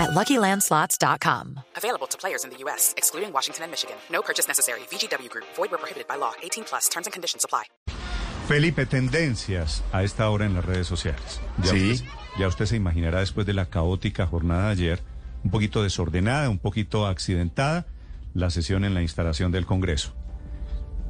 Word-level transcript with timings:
at 0.00 0.10
LuckyLandSlots.com. 0.10 1.60
Available 1.76 2.06
to 2.08 2.18
players 2.18 2.44
in 2.44 2.50
the 2.50 2.56
U.S., 2.64 2.94
excluding 2.96 3.32
Washington 3.32 3.64
and 3.64 3.70
Michigan. 3.70 3.96
No 4.10 4.22
purchase 4.22 4.48
necessary. 4.48 4.80
VGW 4.90 5.28
Group. 5.28 5.46
Void 5.56 5.70
where 5.70 5.78
prohibited 5.78 6.08
by 6.08 6.16
law. 6.16 6.32
18 6.42 6.64
plus. 6.64 6.88
Terms 6.88 7.06
and 7.06 7.12
conditions 7.12 7.44
apply. 7.44 7.64
Felipe, 8.48 8.84
tendencias 8.86 9.82
a 9.92 10.02
esta 10.02 10.28
hora 10.28 10.44
en 10.44 10.54
las 10.54 10.64
redes 10.64 10.86
sociales. 10.86 11.40
Ya 11.62 11.70
Sí. 11.70 11.92
Usted, 11.92 12.06
ya 12.38 12.48
usted 12.48 12.66
se 12.66 12.76
imaginará 12.76 13.20
después 13.20 13.46
de 13.46 13.54
la 13.54 13.66
caótica 13.66 14.26
jornada 14.26 14.66
de 14.66 14.72
ayer, 14.72 15.02
un 15.44 15.50
poquito 15.50 15.82
desordenada, 15.84 16.50
un 16.50 16.58
poquito 16.58 17.06
accidentada, 17.06 17.86
la 18.34 18.50
sesión 18.50 18.84
en 18.84 18.94
la 18.94 19.02
instalación 19.02 19.52
del 19.52 19.66
Congreso. 19.66 20.14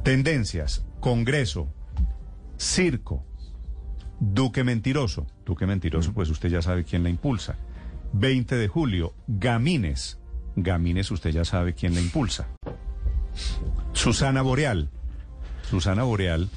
Tendencias, 0.05 0.85
Congreso, 1.01 1.73
circo, 2.59 3.25
Duque 4.21 4.65
mentiroso. 4.65 5.27
Duque 5.47 5.67
mentiroso, 5.67 6.13
pues 6.13 6.29
usted 6.29 6.51
ya 6.51 6.61
sabe 6.61 6.85
quién 6.85 7.03
la 7.03 7.09
impulsa. 7.09 7.57
20 8.13 8.57
de 8.57 8.69
julio, 8.69 9.15
Gamines. 9.27 10.19
Gamines, 10.57 11.11
usted 11.11 11.31
ya 11.31 11.45
sabe 11.45 11.75
quién 11.75 11.95
la 11.95 12.01
impulsa. 12.01 12.49
Susana 13.93 14.43
Boreal. 14.43 14.89
Susana 15.69 16.03
Boreal 16.03 16.49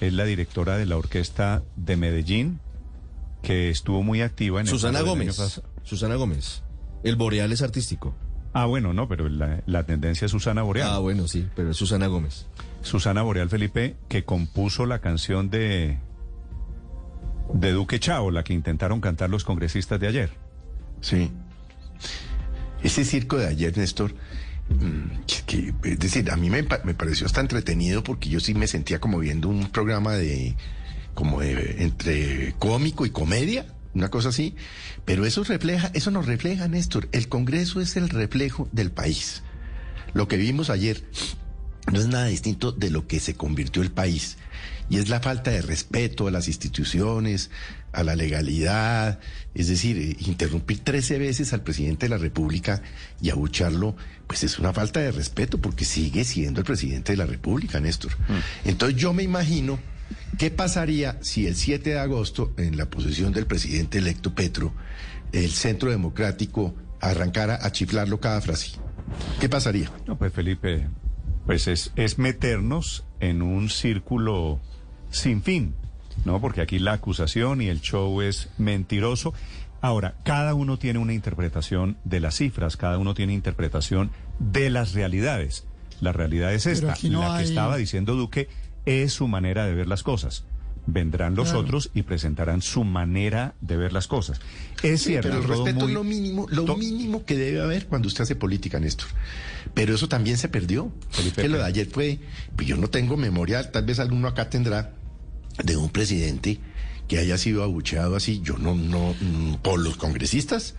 es 0.00 0.12
la 0.12 0.24
directora 0.24 0.76
de 0.76 0.86
la 0.86 0.96
orquesta 0.96 1.62
de 1.76 1.96
Medellín, 1.96 2.60
que 3.42 3.70
estuvo 3.70 4.02
muy 4.02 4.22
activa 4.22 4.60
en 4.60 4.66
el 4.66 4.70
Susana 4.70 5.02
Gómez. 5.02 5.60
Susana 5.82 6.14
Gómez. 6.16 6.62
El 7.02 7.16
boreal 7.16 7.52
es 7.52 7.62
artístico. 7.62 8.14
Ah, 8.54 8.66
bueno, 8.66 8.92
no, 8.92 9.08
pero 9.08 9.28
la, 9.28 9.62
la 9.66 9.84
tendencia 9.84 10.26
es 10.26 10.30
Susana 10.30 10.62
Boreal. 10.62 10.88
Ah, 10.90 10.98
bueno, 10.98 11.26
sí, 11.26 11.48
pero 11.56 11.70
es 11.70 11.76
Susana 11.76 12.06
Gómez. 12.06 12.46
Susana 12.82 13.22
Boreal 13.22 13.48
Felipe, 13.48 13.96
que 14.08 14.24
compuso 14.24 14.86
la 14.86 15.00
canción 15.00 15.50
de, 15.50 15.98
de 17.54 17.72
Duque 17.72 17.98
Chao, 17.98 18.30
la 18.30 18.44
que 18.44 18.52
intentaron 18.52 19.00
cantar 19.00 19.30
los 19.30 19.44
congresistas 19.44 19.98
de 20.00 20.08
ayer. 20.08 20.41
Sí. 21.02 21.30
Ese 22.82 23.04
circo 23.04 23.36
de 23.36 23.48
ayer, 23.48 23.76
Néstor, 23.76 24.14
mm, 24.70 25.24
que, 25.46 25.74
es 25.84 25.98
decir, 25.98 26.30
a 26.30 26.36
mí 26.36 26.48
me, 26.48 26.62
me 26.62 26.94
pareció 26.94 27.26
hasta 27.26 27.40
entretenido 27.40 28.02
porque 28.02 28.30
yo 28.30 28.40
sí 28.40 28.54
me 28.54 28.66
sentía 28.66 29.00
como 29.00 29.18
viendo 29.18 29.48
un 29.48 29.70
programa 29.70 30.14
de, 30.14 30.56
como 31.14 31.40
de, 31.40 31.82
entre 31.82 32.54
cómico 32.58 33.04
y 33.04 33.10
comedia, 33.10 33.66
una 33.94 34.08
cosa 34.08 34.30
así, 34.30 34.56
pero 35.04 35.26
eso 35.26 35.44
refleja, 35.44 35.90
eso 35.92 36.10
nos 36.10 36.26
refleja, 36.26 36.66
Néstor, 36.66 37.08
el 37.12 37.28
Congreso 37.28 37.80
es 37.80 37.96
el 37.96 38.08
reflejo 38.08 38.68
del 38.72 38.90
país. 38.90 39.42
Lo 40.14 40.28
que 40.28 40.36
vimos 40.36 40.70
ayer 40.70 41.04
no 41.90 41.98
es 41.98 42.06
nada 42.06 42.26
distinto 42.26 42.72
de 42.72 42.90
lo 42.90 43.06
que 43.06 43.20
se 43.20 43.34
convirtió 43.34 43.82
el 43.82 43.90
país. 43.90 44.38
Y 44.92 44.98
es 44.98 45.08
la 45.08 45.20
falta 45.20 45.50
de 45.50 45.62
respeto 45.62 46.26
a 46.28 46.30
las 46.30 46.48
instituciones, 46.48 47.50
a 47.92 48.04
la 48.04 48.14
legalidad. 48.14 49.20
Es 49.54 49.68
decir, 49.68 50.18
interrumpir 50.20 50.80
13 50.80 51.18
veces 51.18 51.54
al 51.54 51.62
presidente 51.62 52.04
de 52.04 52.10
la 52.10 52.18
República 52.18 52.82
y 53.18 53.30
abucharlo, 53.30 53.96
pues 54.26 54.44
es 54.44 54.58
una 54.58 54.74
falta 54.74 55.00
de 55.00 55.10
respeto 55.10 55.58
porque 55.58 55.86
sigue 55.86 56.24
siendo 56.24 56.60
el 56.60 56.66
presidente 56.66 57.12
de 57.12 57.16
la 57.16 57.24
República, 57.24 57.80
Néstor. 57.80 58.12
Entonces 58.66 59.00
yo 59.00 59.14
me 59.14 59.22
imagino 59.22 59.78
qué 60.36 60.50
pasaría 60.50 61.16
si 61.22 61.46
el 61.46 61.56
7 61.56 61.88
de 61.88 61.98
agosto, 61.98 62.52
en 62.58 62.76
la 62.76 62.90
posesión 62.90 63.32
del 63.32 63.46
presidente 63.46 63.96
electo 63.96 64.34
Petro, 64.34 64.74
el 65.32 65.52
Centro 65.52 65.90
Democrático 65.90 66.74
arrancara 67.00 67.58
a 67.62 67.72
chiflarlo 67.72 68.20
cada 68.20 68.42
frase. 68.42 68.72
¿Qué 69.40 69.48
pasaría? 69.48 69.90
No, 70.06 70.18
pues 70.18 70.34
Felipe, 70.34 70.86
pues 71.46 71.66
es, 71.66 71.92
es 71.96 72.18
meternos 72.18 73.06
en 73.20 73.40
un 73.40 73.70
círculo 73.70 74.60
sin 75.12 75.42
fin, 75.42 75.74
¿no? 76.24 76.40
Porque 76.40 76.60
aquí 76.60 76.78
la 76.80 76.94
acusación 76.94 77.62
y 77.62 77.68
el 77.68 77.80
show 77.80 78.20
es 78.22 78.48
mentiroso. 78.58 79.32
Ahora, 79.80 80.14
cada 80.24 80.54
uno 80.54 80.78
tiene 80.78 80.98
una 80.98 81.12
interpretación 81.12 81.96
de 82.04 82.20
las 82.20 82.36
cifras, 82.36 82.76
cada 82.76 82.98
uno 82.98 83.14
tiene 83.14 83.32
interpretación 83.32 84.10
de 84.40 84.70
las 84.70 84.92
realidades. 84.94 85.64
La 86.00 86.12
realidad 86.12 86.52
es 86.52 86.66
esta, 86.66 86.96
no 87.10 87.20
la 87.20 87.38
que 87.38 87.44
estaba 87.44 87.76
diciendo 87.76 88.14
Duque 88.16 88.48
es 88.86 89.12
su 89.12 89.28
manera 89.28 89.64
de 89.66 89.74
ver 89.74 89.86
las 89.86 90.02
cosas. 90.02 90.44
Vendrán 90.84 91.36
los 91.36 91.50
Claro. 91.50 91.60
otros 91.60 91.90
y 91.94 92.02
presentarán 92.02 92.60
su 92.60 92.82
manera 92.82 93.54
de 93.60 93.76
ver 93.76 93.92
las 93.92 94.08
cosas. 94.08 94.40
Es 94.82 95.02
Sí, 95.02 95.10
cierto, 95.10 95.28
pero 95.28 95.40
el 95.42 95.48
respeto 95.48 95.80
muy- 95.80 95.88
es 95.90 95.94
lo 95.94 96.02
mínimo, 96.02 96.46
lo 96.50 96.64
to- 96.64 96.76
mínimo 96.76 97.24
que 97.24 97.36
debe 97.36 97.60
haber 97.60 97.86
cuando 97.86 98.08
usted 98.08 98.22
hace 98.22 98.34
política, 98.34 98.80
Néstor. 98.80 99.06
Pero 99.74 99.94
eso 99.94 100.08
también 100.08 100.38
se 100.38 100.48
perdió. 100.48 100.90
Felipe, 101.10 101.42
que 101.42 101.48
lo 101.48 101.58
de 101.58 101.64
ayer 101.64 101.86
fue, 101.88 102.18
pues 102.56 102.66
yo 102.66 102.76
no 102.76 102.88
tengo 102.88 103.16
memoria, 103.16 103.70
tal 103.70 103.84
vez 103.84 104.00
alguno 104.00 104.26
acá 104.26 104.50
tendrá, 104.50 104.92
de 105.62 105.76
un 105.76 105.90
presidente 105.90 106.58
que 107.08 107.18
haya 107.18 107.38
sido 107.38 107.62
abucheado 107.62 108.16
así. 108.16 108.40
Yo 108.42 108.58
no, 108.58 108.74
no, 108.74 109.14
mm, 109.20 109.56
por 109.62 109.80
los 109.80 109.96
congresistas, 109.96 110.74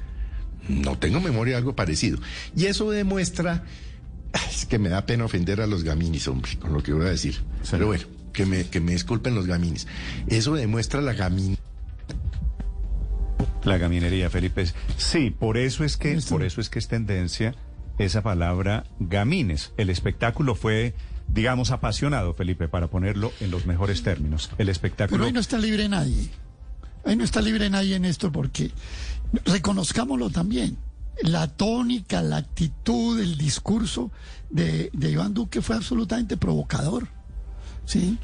no 0.68 0.98
tengo 0.98 1.20
memoria 1.20 1.54
de 1.54 1.58
algo 1.60 1.76
parecido. 1.76 2.20
Y 2.56 2.66
eso 2.66 2.90
demuestra, 2.92 3.64
es 4.50 4.66
que 4.66 4.80
me 4.80 4.90
da 4.90 5.06
pena 5.06 5.26
ofender 5.26 5.62
a 5.62 5.68
los 5.68 5.84
gaminis, 5.84 6.28
hombre, 6.28 6.58
con 6.60 6.74
lo 6.74 6.82
que 6.82 6.94
voy 6.94 7.06
a 7.06 7.10
decir. 7.10 7.42
Pero 7.70 7.88
bueno, 7.88 8.06
que 8.32 8.46
me, 8.46 8.66
que 8.66 8.80
me 8.80 8.94
disculpen 8.94 9.36
los 9.36 9.46
gaminis. 9.46 9.88
Eso 10.28 10.56
demuestra 10.56 11.02
la 11.02 11.14
gamin 11.14 11.58
La 13.64 13.78
gaminería, 13.78 14.30
Felipe. 14.30 14.66
Sí, 14.98 15.30
por 15.30 15.58
eso 15.58 15.84
es 15.84 15.98
que, 15.98 16.20
por 16.30 16.44
eso 16.44 16.62
es 16.62 16.70
que 16.70 16.80
es 16.80 16.88
tendencia 16.88 17.56
esa 17.98 18.24
palabra 18.24 18.86
gamines. 19.00 19.74
El 19.78 19.90
espectáculo 19.90 20.56
fue, 20.56 20.96
digamos, 21.28 21.72
apasionado, 21.72 22.34
Felipe, 22.34 22.68
para 22.68 22.88
ponerlo 22.88 23.32
en 23.40 23.52
los 23.52 23.66
mejores 23.66 24.04
términos. 24.04 24.50
El 24.52 24.58
Pero 24.58 24.72
espectáculo. 24.72 25.26
ahí 25.26 25.34
no 25.34 25.40
está 25.40 25.58
libre 25.58 25.90
nadie. 25.90 26.30
Ahí 27.06 27.16
no 27.16 27.24
está 27.24 27.42
libre 27.42 27.70
nadie 27.70 27.96
en 27.96 28.06
esto 28.06 28.32
porque 28.32 28.72
reconozcámoslo 29.46 30.30
también. 30.30 30.78
La 31.22 31.48
tónica, 31.48 32.22
la 32.22 32.38
actitud, 32.38 33.20
el 33.20 33.38
discurso 33.38 34.12
de, 34.50 34.90
de 34.94 35.12
Iván 35.12 35.34
Duque 35.34 35.62
fue 35.62 35.76
absolutamente 35.76 36.38
provocador. 36.38 37.08
¿Sí? 37.86 38.18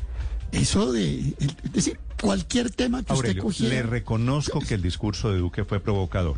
Eso 0.52 0.92
de. 0.92 1.36
es 1.40 1.74
decir, 1.74 2.00
cualquier 2.20 2.72
tema 2.72 3.04
que 3.04 3.14
Aurelio, 3.14 3.46
usted 3.46 3.64
cogiera. 3.66 3.76
le 3.76 3.84
reconozco 3.84 4.60
que 4.60 4.74
el 4.74 4.82
discurso 4.82 5.32
de 5.32 5.40
Duque 5.40 5.64
fue 5.66 5.80
provocador. 5.80 6.38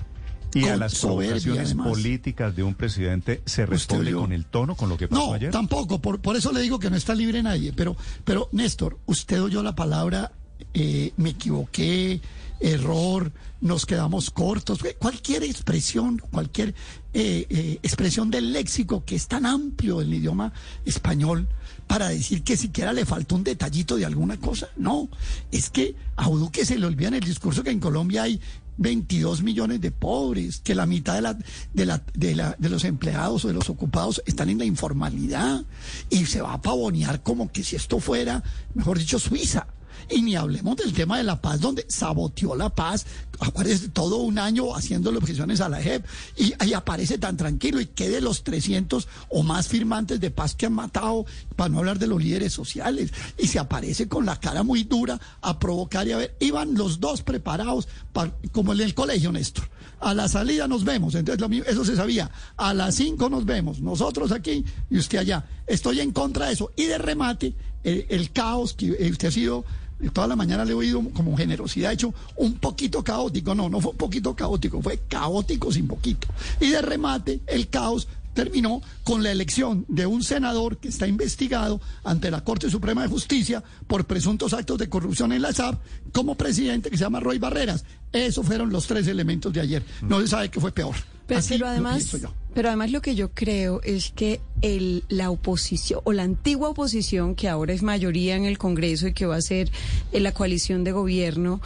Y 0.53 0.65
a 0.65 0.77
las 0.77 0.99
provocaciones 0.99 1.73
políticas 1.73 2.55
de 2.55 2.63
un 2.63 2.75
presidente 2.75 3.41
se 3.45 3.65
responde 3.65 4.11
con 4.13 4.31
el 4.33 4.45
tono, 4.45 4.75
con 4.75 4.89
lo 4.89 4.97
que 4.97 5.07
pasó 5.07 5.27
No, 5.27 5.33
ayer. 5.33 5.51
tampoco, 5.51 5.99
por, 5.99 6.19
por 6.19 6.35
eso 6.35 6.51
le 6.51 6.61
digo 6.61 6.79
que 6.79 6.89
no 6.89 6.95
está 6.95 7.15
libre 7.15 7.41
nadie. 7.41 7.73
Pero, 7.73 7.95
pero 8.23 8.49
Néstor, 8.51 8.97
usted 9.05 9.41
oyó 9.41 9.63
la 9.63 9.75
palabra, 9.75 10.31
eh, 10.73 11.13
me 11.17 11.29
equivoqué, 11.31 12.21
error, 12.59 13.31
nos 13.59 13.85
quedamos 13.85 14.29
cortos. 14.29 14.79
Cualquier 14.99 15.43
expresión, 15.43 16.21
cualquier 16.31 16.69
eh, 17.13 17.45
eh, 17.49 17.79
expresión 17.83 18.31
del 18.31 18.53
léxico 18.53 19.03
que 19.05 19.15
es 19.15 19.27
tan 19.27 19.45
amplio 19.45 20.01
en 20.01 20.07
el 20.07 20.13
idioma 20.15 20.53
español 20.85 21.47
para 21.87 22.09
decir 22.09 22.43
que 22.43 22.55
siquiera 22.55 22.93
le 22.93 23.05
faltó 23.05 23.35
un 23.35 23.43
detallito 23.43 23.97
de 23.97 24.05
alguna 24.05 24.37
cosa. 24.37 24.69
No, 24.77 25.09
es 25.51 25.69
que 25.69 25.95
a 26.15 26.29
Duque 26.29 26.65
se 26.65 26.77
le 26.79 26.85
olvida 26.85 27.09
en 27.09 27.15
el 27.15 27.21
discurso 27.21 27.63
que 27.63 27.71
en 27.71 27.79
Colombia 27.79 28.23
hay 28.23 28.39
22 28.81 29.43
millones 29.43 29.79
de 29.79 29.91
pobres, 29.91 30.59
que 30.59 30.73
la 30.73 30.85
mitad 30.85 31.15
de, 31.15 31.21
la, 31.21 31.37
de, 31.73 31.85
la, 31.85 32.03
de, 32.13 32.35
la, 32.35 32.55
de 32.57 32.69
los 32.69 32.83
empleados 32.83 33.45
o 33.45 33.47
de 33.47 33.53
los 33.53 33.69
ocupados 33.69 34.23
están 34.25 34.49
en 34.49 34.57
la 34.57 34.65
informalidad 34.65 35.63
y 36.09 36.25
se 36.25 36.41
va 36.41 36.53
a 36.53 36.61
pavonear 36.61 37.21
como 37.21 37.51
que 37.51 37.63
si 37.63 37.75
esto 37.75 37.99
fuera, 37.99 38.43
mejor 38.73 38.97
dicho, 38.97 39.19
Suiza. 39.19 39.67
Y 40.11 40.21
ni 40.21 40.35
hablemos 40.35 40.75
del 40.75 40.93
tema 40.93 41.17
de 41.17 41.23
la 41.23 41.39
paz, 41.41 41.59
donde 41.61 41.85
saboteó 41.87 42.55
la 42.55 42.69
paz, 42.69 43.05
aparece 43.39 43.89
todo 43.89 44.17
un 44.17 44.37
año 44.37 44.75
haciéndole 44.75 45.17
objeciones 45.17 45.61
a 45.61 45.69
la 45.69 45.81
JEP 45.81 46.05
y 46.37 46.53
ahí 46.59 46.73
aparece 46.73 47.17
tan 47.17 47.37
tranquilo 47.37 47.79
y 47.79 47.85
que 47.87 48.09
de 48.09 48.19
los 48.21 48.43
300 48.43 49.07
o 49.29 49.41
más 49.43 49.67
firmantes 49.67 50.19
de 50.19 50.29
paz 50.29 50.53
que 50.55 50.65
han 50.67 50.73
matado, 50.73 51.25
para 51.55 51.69
no 51.69 51.79
hablar 51.79 51.97
de 51.97 52.07
los 52.07 52.21
líderes 52.21 52.51
sociales, 52.53 53.11
y 53.37 53.47
se 53.47 53.57
aparece 53.59 54.07
con 54.07 54.25
la 54.25 54.39
cara 54.39 54.63
muy 54.63 54.83
dura 54.83 55.19
a 55.41 55.57
provocar 55.59 56.07
y 56.07 56.11
a 56.11 56.17
ver, 56.17 56.35
iban 56.39 56.75
los 56.75 56.99
dos 56.99 57.21
preparados, 57.23 57.87
pa- 58.13 58.31
como 58.51 58.73
en 58.73 58.81
el 58.81 58.93
colegio, 58.93 59.31
Néstor. 59.31 59.69
A 60.01 60.13
la 60.13 60.27
salida 60.27 60.67
nos 60.67 60.83
vemos, 60.83 61.13
entonces 61.15 61.39
lo 61.39 61.47
mismo- 61.47 61.65
eso 61.67 61.85
se 61.85 61.95
sabía. 61.95 62.29
A 62.57 62.73
las 62.73 62.95
5 62.95 63.29
nos 63.29 63.45
vemos, 63.45 63.79
nosotros 63.79 64.31
aquí 64.31 64.65
y 64.89 64.97
usted 64.97 65.19
allá. 65.19 65.45
Estoy 65.67 65.99
en 66.01 66.11
contra 66.11 66.47
de 66.47 66.53
eso. 66.53 66.71
Y 66.75 66.85
de 66.85 66.97
remate, 66.97 67.53
el, 67.83 68.31
caos 68.31 68.73
que 68.73 68.91
usted 69.11 69.27
ha 69.27 69.31
sido 69.31 69.63
toda 70.09 70.27
la 70.27 70.35
mañana 70.35 70.65
le 70.65 70.71
he 70.71 70.75
oído 70.75 71.01
como 71.13 71.37
generosidad, 71.37 71.91
hecho 71.91 72.13
un 72.35 72.53
poquito 72.55 73.03
caótico. 73.03 73.53
No, 73.55 73.69
no 73.69 73.79
fue 73.79 73.91
un 73.91 73.97
poquito 73.97 74.35
caótico, 74.35 74.81
fue 74.81 74.99
caótico 75.07 75.71
sin 75.71 75.87
poquito. 75.87 76.27
Y 76.59 76.69
de 76.69 76.81
remate, 76.81 77.41
el 77.47 77.69
caos 77.69 78.07
terminó 78.33 78.81
con 79.03 79.23
la 79.23 79.31
elección 79.31 79.85
de 79.87 80.05
un 80.05 80.23
senador 80.23 80.77
que 80.77 80.87
está 80.87 81.07
investigado 81.07 81.81
ante 82.03 82.31
la 82.31 82.43
Corte 82.43 82.69
Suprema 82.69 83.01
de 83.03 83.09
Justicia 83.09 83.63
por 83.87 84.05
presuntos 84.05 84.53
actos 84.53 84.77
de 84.77 84.89
corrupción 84.89 85.33
en 85.33 85.41
la 85.41 85.51
SAP 85.51 85.81
como 86.13 86.35
presidente 86.35 86.89
que 86.89 86.97
se 86.97 87.03
llama 87.03 87.19
Roy 87.19 87.39
Barreras. 87.39 87.83
Esos 88.11 88.45
fueron 88.45 88.71
los 88.71 88.87
tres 88.87 89.07
elementos 89.07 89.51
de 89.53 89.61
ayer. 89.61 89.83
No 90.01 90.19
se 90.21 90.27
sabe 90.27 90.49
qué 90.49 90.59
fue 90.59 90.71
peor. 90.71 90.95
Pero, 91.27 91.39
Así 91.39 91.53
pero 91.53 91.65
lo 91.65 91.71
además, 91.71 92.11
yo. 92.11 92.33
Pero 92.53 92.69
además 92.69 92.91
lo 92.91 93.01
que 93.01 93.15
yo 93.15 93.31
creo 93.31 93.81
es 93.83 94.11
que 94.11 94.41
el, 94.61 95.03
la 95.09 95.29
oposición 95.29 96.01
o 96.03 96.13
la 96.13 96.23
antigua 96.23 96.69
oposición 96.69 97.35
que 97.35 97.49
ahora 97.49 97.73
es 97.73 97.83
mayoría 97.83 98.35
en 98.35 98.45
el 98.45 98.57
Congreso 98.57 99.07
y 99.07 99.13
que 99.13 99.25
va 99.25 99.35
a 99.35 99.41
ser 99.41 99.71
eh, 100.11 100.19
la 100.19 100.33
coalición 100.33 100.83
de 100.83 100.91
gobierno 100.91 101.61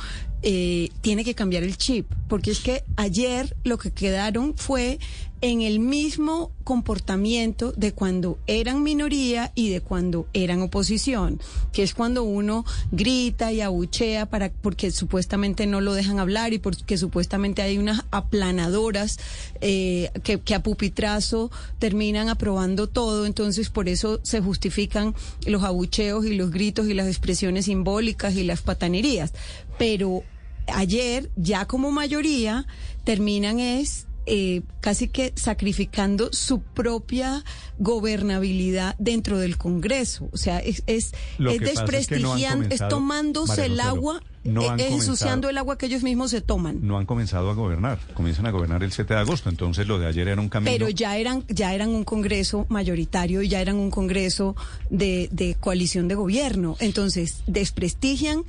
eh, 0.48 0.90
tiene 1.02 1.24
que 1.24 1.34
cambiar 1.34 1.64
el 1.64 1.76
chip. 1.76 2.06
Porque 2.28 2.52
es 2.52 2.60
que 2.60 2.84
ayer 2.98 3.56
lo 3.64 3.78
que 3.78 3.92
quedaron 3.92 4.56
fue 4.56 5.00
en 5.42 5.62
el 5.62 5.80
mismo 5.80 6.52
comportamiento 6.64 7.72
de 7.74 7.94
cuando 7.94 8.40
eran 8.48 8.82
minoría 8.82 9.52
y 9.54 9.70
de 9.70 9.82
cuando 9.82 10.28
eran 10.34 10.62
oposición, 10.62 11.40
que 11.72 11.84
es 11.84 11.94
cuando 11.94 12.24
uno 12.24 12.66
grita 12.92 13.52
y 13.52 13.62
abuchea 13.62 14.26
para 14.28 14.50
porque 14.50 14.92
supuestamente 14.92 15.68
no 15.68 15.82
lo 15.82 15.94
dejan 15.94 16.20
hablar 16.20 16.54
y 16.54 16.60
porque 16.60 16.98
supuestamente 16.98 17.62
hay 17.62 17.78
unas 17.78 18.06
aplanadoras 18.12 19.20
eh, 19.62 20.10
que, 20.24 20.40
que 20.40 20.56
pupitrazo 20.76 21.52
terminan 21.80 22.28
aprobando 22.28 22.88
todo, 22.88 23.26
entonces 23.26 23.70
por 23.70 23.88
eso 23.88 24.20
se 24.24 24.42
justifican 24.42 25.16
los 25.46 25.64
abucheos 25.64 26.26
y 26.26 26.36
los 26.36 26.52
gritos 26.52 26.88
y 26.88 26.94
las 26.94 27.08
expresiones 27.08 27.66
simbólicas 27.66 28.36
y 28.36 28.44
las 28.44 28.62
patanerías. 28.62 29.34
Pero 29.80 30.24
ayer, 30.68 31.30
ya 31.38 31.66
como 31.66 31.92
mayoría, 31.92 32.68
terminan 33.06 33.60
es 33.60 34.08
eh, 34.26 34.62
casi 34.82 35.08
que 35.08 35.34
sacrificando 35.36 36.30
su 36.32 36.62
propia 36.62 37.44
gobernabilidad 37.78 38.96
dentro 38.98 39.38
del 39.38 39.58
Congreso. 39.58 40.30
O 40.32 40.38
sea, 40.38 40.60
es, 40.60 40.84
es, 40.88 41.06
es 41.06 41.14
que 41.38 41.44
no 41.44 41.50
desprestigiando, 41.52 42.68
es 42.70 42.88
tomándose 42.88 43.62
María 43.62 43.66
el 43.66 43.80
agua, 43.80 44.24
no 44.44 44.62
eh, 44.62 44.76
es 44.80 44.94
ensuciando 44.94 45.50
el 45.50 45.58
agua 45.58 45.78
que 45.78 45.86
ellos 45.88 46.04
mismos 46.04 46.32
se 46.32 46.42
toman. 46.42 46.80
No 46.86 46.98
han 46.98 47.06
comenzado 47.06 47.50
a 47.50 47.54
gobernar, 47.54 48.00
comienzan 48.14 48.48
a 48.48 48.52
gobernar 48.52 48.84
el 48.84 48.92
7 48.92 49.14
de 49.14 49.20
agosto, 49.20 49.50
entonces 49.50 49.88
lo 49.88 50.00
de 50.00 50.08
ayer 50.08 50.28
era 50.28 50.42
un 50.42 50.50
camino. 50.50 50.72
Pero 50.72 50.90
ya 50.90 51.18
eran, 51.18 51.46
ya 51.48 51.74
eran 51.74 51.90
un 51.90 52.04
Congreso 52.04 52.66
mayoritario 52.70 53.42
y 53.42 53.50
ya 53.50 53.62
eran 53.62 53.76
un 53.76 53.92
Congreso 53.92 54.56
de, 54.90 55.30
de 55.32 55.56
coalición 55.60 56.08
de 56.08 56.16
gobierno. 56.16 56.78
Entonces, 56.80 57.44
desprestigian 57.48 58.44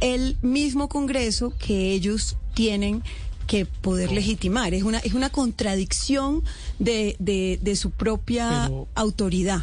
el 0.00 0.36
mismo 0.42 0.88
Congreso 0.88 1.52
que 1.58 1.92
ellos 1.92 2.36
tienen 2.54 3.02
que 3.48 3.66
poder 3.66 4.12
legitimar. 4.12 4.72
Es 4.74 4.84
una, 4.84 4.98
es 4.98 5.14
una 5.14 5.30
contradicción 5.30 6.44
de, 6.78 7.16
de, 7.18 7.58
de 7.60 7.74
su 7.74 7.90
propia 7.90 8.66
Pero- 8.68 8.86
autoridad. 8.94 9.62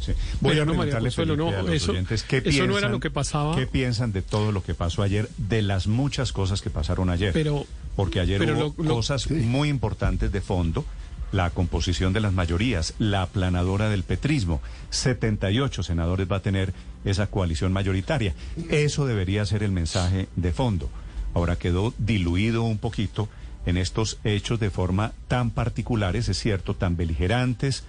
Sí. 0.00 0.12
Voy 0.40 0.52
Pero 0.52 0.62
a 0.62 0.66
no, 0.66 0.72
preguntarle 0.72 1.08
Consuelo, 1.08 1.36
no, 1.36 1.48
a 1.48 1.62
los 1.62 1.70
eso- 1.70 1.92
oyentes 1.92 2.22
qué 2.22 2.38
eso 2.38 2.46
no 2.46 2.50
piensan, 2.52 2.78
era 2.78 2.88
lo 2.88 3.00
que 3.00 3.10
pasaba. 3.10 3.54
¿Qué 3.56 3.66
piensan 3.66 4.12
de 4.12 4.22
todo 4.22 4.52
lo 4.52 4.62
que 4.62 4.74
pasó 4.74 5.02
ayer, 5.02 5.28
de 5.38 5.62
las 5.62 5.86
muchas 5.86 6.32
cosas 6.32 6.60
que 6.62 6.70
pasaron 6.70 7.10
ayer? 7.10 7.32
Pero- 7.32 7.64
Porque 7.96 8.20
ayer 8.20 8.38
pero 8.38 8.52
hubo 8.54 8.74
lo- 8.78 8.84
lo- 8.84 8.94
cosas 8.96 9.30
muy 9.30 9.68
importantes 9.68 10.30
de 10.32 10.40
fondo. 10.40 10.84
La 11.32 11.50
composición 11.50 12.12
de 12.12 12.20
las 12.20 12.32
mayorías, 12.32 12.94
la 12.98 13.22
aplanadora 13.22 13.88
del 13.90 14.04
petrismo. 14.04 14.60
78 14.90 15.82
senadores 15.82 16.30
va 16.30 16.36
a 16.36 16.40
tener 16.42 16.72
esa 17.04 17.26
coalición 17.26 17.72
mayoritaria. 17.72 18.34
Eso 18.70 19.06
debería 19.06 19.44
ser 19.44 19.62
el 19.64 19.72
mensaje 19.72 20.28
de 20.36 20.52
fondo. 20.52 20.88
Ahora 21.36 21.56
quedó 21.56 21.92
diluido 21.98 22.62
un 22.62 22.78
poquito 22.78 23.28
en 23.66 23.76
estos 23.76 24.18
hechos 24.24 24.58
de 24.58 24.70
forma 24.70 25.12
tan 25.28 25.50
particulares, 25.50 26.30
es 26.30 26.38
cierto, 26.38 26.72
tan 26.74 26.96
beligerantes, 26.96 27.82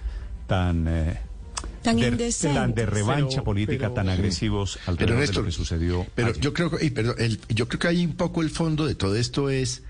tan... 0.46 0.86
eh, 0.86 1.18
Tan 1.82 1.96
de, 1.96 2.08
indecentes. 2.08 2.54
tan 2.60 2.74
de 2.74 2.84
revancha 2.84 3.28
Pero- 3.36 3.44
política, 3.44 3.78
pero- 3.78 3.92
tan 3.94 4.08
agresivos 4.10 4.74
Pero 4.84 4.90
alrededor 4.92 5.14
de 5.14 5.20
Néstor, 5.22 5.42
lo 5.44 5.46
que 5.48 5.52
sucedió. 5.52 6.06
Pero 6.14 6.28
ayer. 6.28 6.40
yo 6.42 6.52
creo 6.52 6.70
que, 6.70 6.84
y 6.84 6.90
perdón, 6.90 7.14
el- 7.18 7.40
yo 7.48 7.68
creo 7.68 7.80
que 7.80 7.88
hay 7.88 8.04
un 8.04 8.12
poco 8.16 8.42
el 8.42 8.50
fondo 8.50 8.84
de 8.86 8.94
todo 8.94 9.16
esto 9.16 9.48
es 9.48 9.82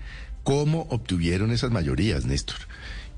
cómo 0.43 0.87
obtuvieron 0.89 1.51
esas 1.51 1.69
mayorías, 1.71 2.23
Néstor. 2.25 2.55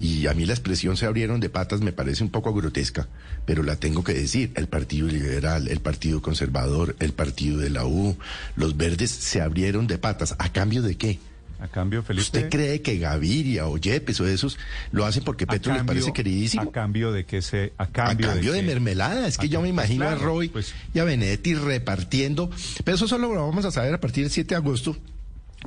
Y 0.01 0.25
a 0.25 0.33
mí 0.33 0.48
la 0.48 0.53
expresión 0.53 0.98
se 0.98 1.06
abrieron 1.06 1.39
de 1.39 1.50
patas 1.50 1.81
me 1.81 1.94
parece 1.94 2.24
un 2.24 2.31
poco 2.31 2.56
grotesca, 2.56 3.07
pero 3.45 3.62
la 3.62 3.75
tengo 3.75 4.03
que 4.03 4.15
decir. 4.15 4.51
El 4.56 4.68
Partido 4.68 5.07
Liberal, 5.07 5.68
el 5.68 5.80
Partido 5.80 6.24
Conservador, 6.24 6.95
el 7.00 7.13
Partido 7.13 7.59
de 7.59 7.69
la 7.69 7.86
U, 7.86 8.18
los 8.56 8.75
verdes 8.77 9.12
se 9.12 9.42
abrieron 9.42 9.86
de 9.86 10.00
patas. 10.00 10.36
¿A 10.39 10.51
cambio 10.51 10.81
de 10.81 10.98
qué? 10.98 11.19
A 11.59 11.68
cambio, 11.68 12.01
Felipe. 12.01 12.24
¿Usted 12.24 12.50
cree 12.50 12.81
que 12.81 12.98
Gaviria 12.98 13.68
o 13.68 13.77
Yepes 13.77 14.19
o 14.19 14.27
esos 14.27 14.57
lo 14.92 15.06
hacen 15.06 15.24
porque 15.24 15.45
Petro 15.45 15.71
les 15.71 15.83
parece 15.83 16.12
queridísimo? 16.12 16.63
A 16.63 16.71
cambio 16.71 17.12
de 17.12 17.25
que 17.25 17.44
se. 17.44 17.71
A 17.77 17.83
A 17.83 17.88
cambio, 17.92 18.31
de, 18.53 18.63
mermelada, 18.63 19.27
es 19.27 19.38
que 19.38 19.50
yo 19.50 19.62
me 19.62 19.69
imagino 19.69 20.06
a 20.06 20.15
claro, 20.15 20.25
Roy 20.25 20.50
pues- 20.50 20.74
y 20.95 20.98
a 20.98 21.03
Benedetti 21.03 21.53
repartiendo, 21.53 22.50
pero 22.83 22.95
eso 22.95 23.07
solo 23.07 23.31
lo 23.31 23.45
vamos 23.45 23.65
a 23.65 23.71
saber 23.71 23.94
a 23.94 24.00
partir 24.00 24.24
del 24.24 24.31
7 24.31 24.50
de 24.50 24.56
agosto, 24.56 24.98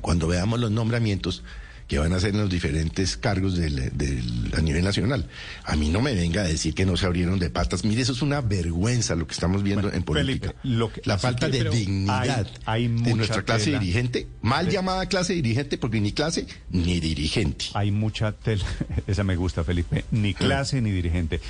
cuando 0.02 0.26
veamos 0.26 0.58
los 0.58 0.72
nombramientos 0.72 1.44
que 1.88 1.98
van 1.98 2.12
a 2.12 2.16
hacer 2.16 2.31
en 2.31 2.40
los 2.40 2.48
diferentes 2.50 3.16
cargos 3.16 3.56
del, 3.56 3.90
del- 3.96 4.50
a 4.56 4.60
nivel 4.62 4.82
nacional. 4.84 5.28
A 5.64 5.76
mí 5.76 5.90
no 5.90 6.00
me 6.00 6.14
venga 6.14 6.40
a 6.42 6.44
decir 6.44 6.75
que 6.75 6.86
no 6.86 6.96
se 6.96 7.04
abrieron 7.06 7.38
de 7.38 7.50
patas. 7.50 7.84
Mire, 7.84 8.00
eso 8.02 8.12
es 8.12 8.22
una 8.22 8.40
vergüenza 8.40 9.14
lo 9.14 9.26
que 9.26 9.34
estamos 9.34 9.62
viendo 9.62 9.82
Bueno, 9.82 9.96
en 9.96 10.02
política. 10.02 10.54
Felipe, 10.62 10.76
lo 10.76 10.90
que- 10.92 11.02
La 11.04 11.19
falta 11.19 11.50
que- 11.50 11.62
de 11.64 11.70
dignidad 11.70 12.46
hay- 12.64 12.86
hay 12.86 12.88
de 12.88 13.14
nuestra 13.14 13.42
clase 13.42 13.66
tela. 13.66 13.78
dirigente, 13.81 14.26
mal 14.40 14.70
llamada 14.70 15.06
clase 15.06 15.34
dirigente, 15.34 15.76
porque 15.76 16.00
ni 16.00 16.12
clase 16.12 16.46
ni 16.70 17.00
dirigente. 17.00 17.66
Hay 17.75 17.90
mucha 17.90 18.32
tela, 18.32 18.64
esa 19.06 19.22
me 19.25 19.36
gusta, 19.36 19.62
Felipe, 19.62 20.04
ni 20.10 20.32
clase 20.34 20.81
ni 20.81 20.90
dirigente. 20.90 21.40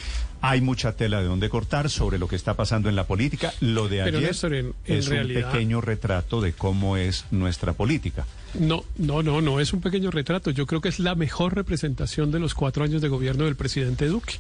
Hay 0.47 0.61
mucha 0.61 0.93
tela 0.93 1.21
de 1.23 1.27
dónde 1.27 1.49
cortar 1.49 1.89
sobre 1.89 2.19
lo 2.19 2.29
que 2.29 2.37
está 2.37 2.53
pasando 2.55 2.91
en 2.91 2.97
la 2.97 3.07
política. 3.07 3.55
Lo 3.61 3.89
de 3.89 4.03
Pero, 4.05 4.19
ayer 4.19 4.29
Néstor, 4.31 4.55
en- 4.55 4.75
en 4.85 4.99
es 4.99 5.07
realidad- 5.09 5.47
un 5.47 5.53
pequeño 5.53 5.81
retrato 5.81 6.41
de 6.43 6.53
cómo 6.53 6.99
es 6.99 7.25
nuestra 7.31 7.73
política. 7.73 8.27
No, 8.61 8.85
no, 8.99 9.23
no, 9.23 9.41
no 9.41 9.59
es 9.59 9.73
un 9.73 9.81
pequeño 9.81 10.11
retrato. 10.13 10.51
Yo 10.53 10.67
creo 10.67 10.81
que 10.81 10.89
es 10.89 11.01
la 11.01 11.15
mejor 11.17 11.55
representación 11.57 12.31
de 12.31 12.39
los 12.39 12.55
cuatro 12.55 12.85
años 12.85 13.03
de 13.03 13.09
gobierno 13.09 13.47
del 13.47 13.57
presidente 13.57 14.07
Duque. 14.07 14.35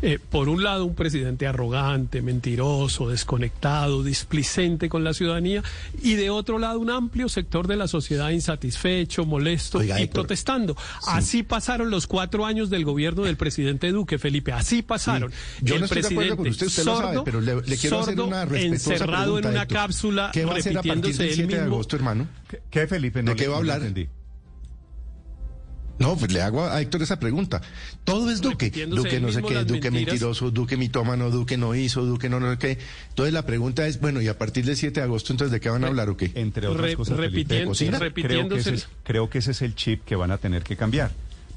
Eh, 0.00 0.18
por 0.30 0.48
un 0.48 0.62
lado, 0.62 0.86
un 0.86 0.94
presidente 0.94 1.46
arrogante, 1.46 2.22
mentiroso, 2.22 3.10
desconectado, 3.10 4.02
displicente 4.04 4.88
con 4.88 5.04
la 5.04 5.12
ciudadanía, 5.12 5.62
y 6.02 6.14
de 6.14 6.30
otro 6.30 6.58
lado, 6.58 6.78
un 6.78 6.88
amplio 6.88 7.28
sector 7.28 7.66
de 7.66 7.76
la 7.76 7.88
sociedad 7.88 8.30
insatisfecho, 8.30 9.26
molesto 9.26 9.78
Oiga, 9.78 9.98
y 10.00 10.04
Héctor, 10.04 10.22
protestando. 10.22 10.76
Así 11.06 11.42
pasaron 11.42 11.90
los 11.90 12.06
cuatro 12.06 12.46
años 12.46 12.70
del 12.70 12.84
gobierno 12.86 13.24
del 13.24 13.36
presidente 13.36 13.90
Duque, 13.92 14.18
Felipe. 14.18 14.52
Así 14.52 14.80
pasaron. 14.82 15.30
Yo 15.62 15.74
El 15.74 15.80
no 15.80 15.86
estoy 15.86 16.02
de 16.02 16.08
acuerdo 16.08 16.36
con 16.36 16.46
usted, 16.48 16.66
usted 16.66 16.84
lo 16.84 16.96
sabe, 16.96 17.08
sordo, 17.08 17.24
pero 17.24 17.40
le, 17.40 17.54
le 17.56 17.76
quiero 17.76 18.00
hacer 18.00 18.14
sordo, 18.14 18.26
una 18.26 18.44
respetuosa 18.44 18.92
encerrado 18.92 19.24
pregunta, 19.24 19.48
en 19.48 19.54
una 19.54 19.62
Héctor. 19.62 19.76
cápsula, 19.78 20.30
¿Qué 20.32 20.44
va 20.44 20.54
a 20.54 20.56
hacer 20.58 20.72
a 20.72 20.82
partir 20.82 20.92
repitiéndose 20.94 21.22
del 21.22 21.30
él 21.32 21.36
7 21.36 21.56
de 21.56 21.60
agosto, 21.62 21.96
hermano? 21.96 22.28
¿Qué, 22.48 22.60
qué, 22.70 22.86
Felipe? 22.86 23.22
No 23.22 23.30
¿De 23.32 23.36
qué 23.36 23.48
va 23.48 23.54
a 23.54 23.58
hablar? 23.58 23.78
entendí. 23.78 24.08
No, 25.98 26.16
pues 26.16 26.30
le 26.30 26.40
hago 26.42 26.64
a 26.64 26.80
Héctor 26.80 27.02
esa 27.02 27.18
pregunta. 27.18 27.60
Todo 28.04 28.30
es 28.30 28.40
Duque. 28.40 28.66
Repitiéndose 28.66 29.02
Duque 29.02 29.20
no 29.20 29.32
sé 29.32 29.42
qué, 29.42 29.64
Duque 29.64 29.90
mentiras. 29.90 29.92
mentiroso, 30.12 30.50
Duque 30.52 30.76
mitómano, 30.76 31.28
Duque 31.30 31.56
no 31.56 31.74
hizo, 31.74 32.04
Duque 32.06 32.28
no 32.28 32.38
no 32.38 32.52
sé 32.52 32.58
qué. 32.58 32.78
Entonces 33.08 33.34
la 33.34 33.44
pregunta 33.44 33.84
es, 33.84 34.00
bueno, 34.00 34.20
y 34.22 34.28
a 34.28 34.38
partir 34.38 34.64
del 34.64 34.76
7 34.76 35.00
de 35.00 35.04
agosto, 35.04 35.32
entonces, 35.32 35.50
¿de 35.50 35.58
qué 35.58 35.70
van 35.70 35.82
a 35.82 35.88
hablar 35.88 36.08
o 36.08 36.16
qué? 36.16 36.30
Entre 36.36 36.68
otras 36.68 36.82
Re- 36.90 36.94
cosas, 36.94 37.16
Felipe, 37.16 37.38
repitiendo- 37.42 37.70
cocina. 37.70 37.98
creo, 37.98 38.14
que 38.14 38.22
repitiéndose- 38.22 38.58
ese 38.60 38.74
es, 38.74 38.88
creo 39.02 39.28
que 39.28 39.38
ese 39.38 39.50
es 39.50 39.60
el 39.62 39.74
chip 39.74 40.04
que 40.04 40.14
van 40.14 40.30
a 40.30 40.38
tener 40.38 40.62
que 40.62 40.76
cambiar. 40.76 41.10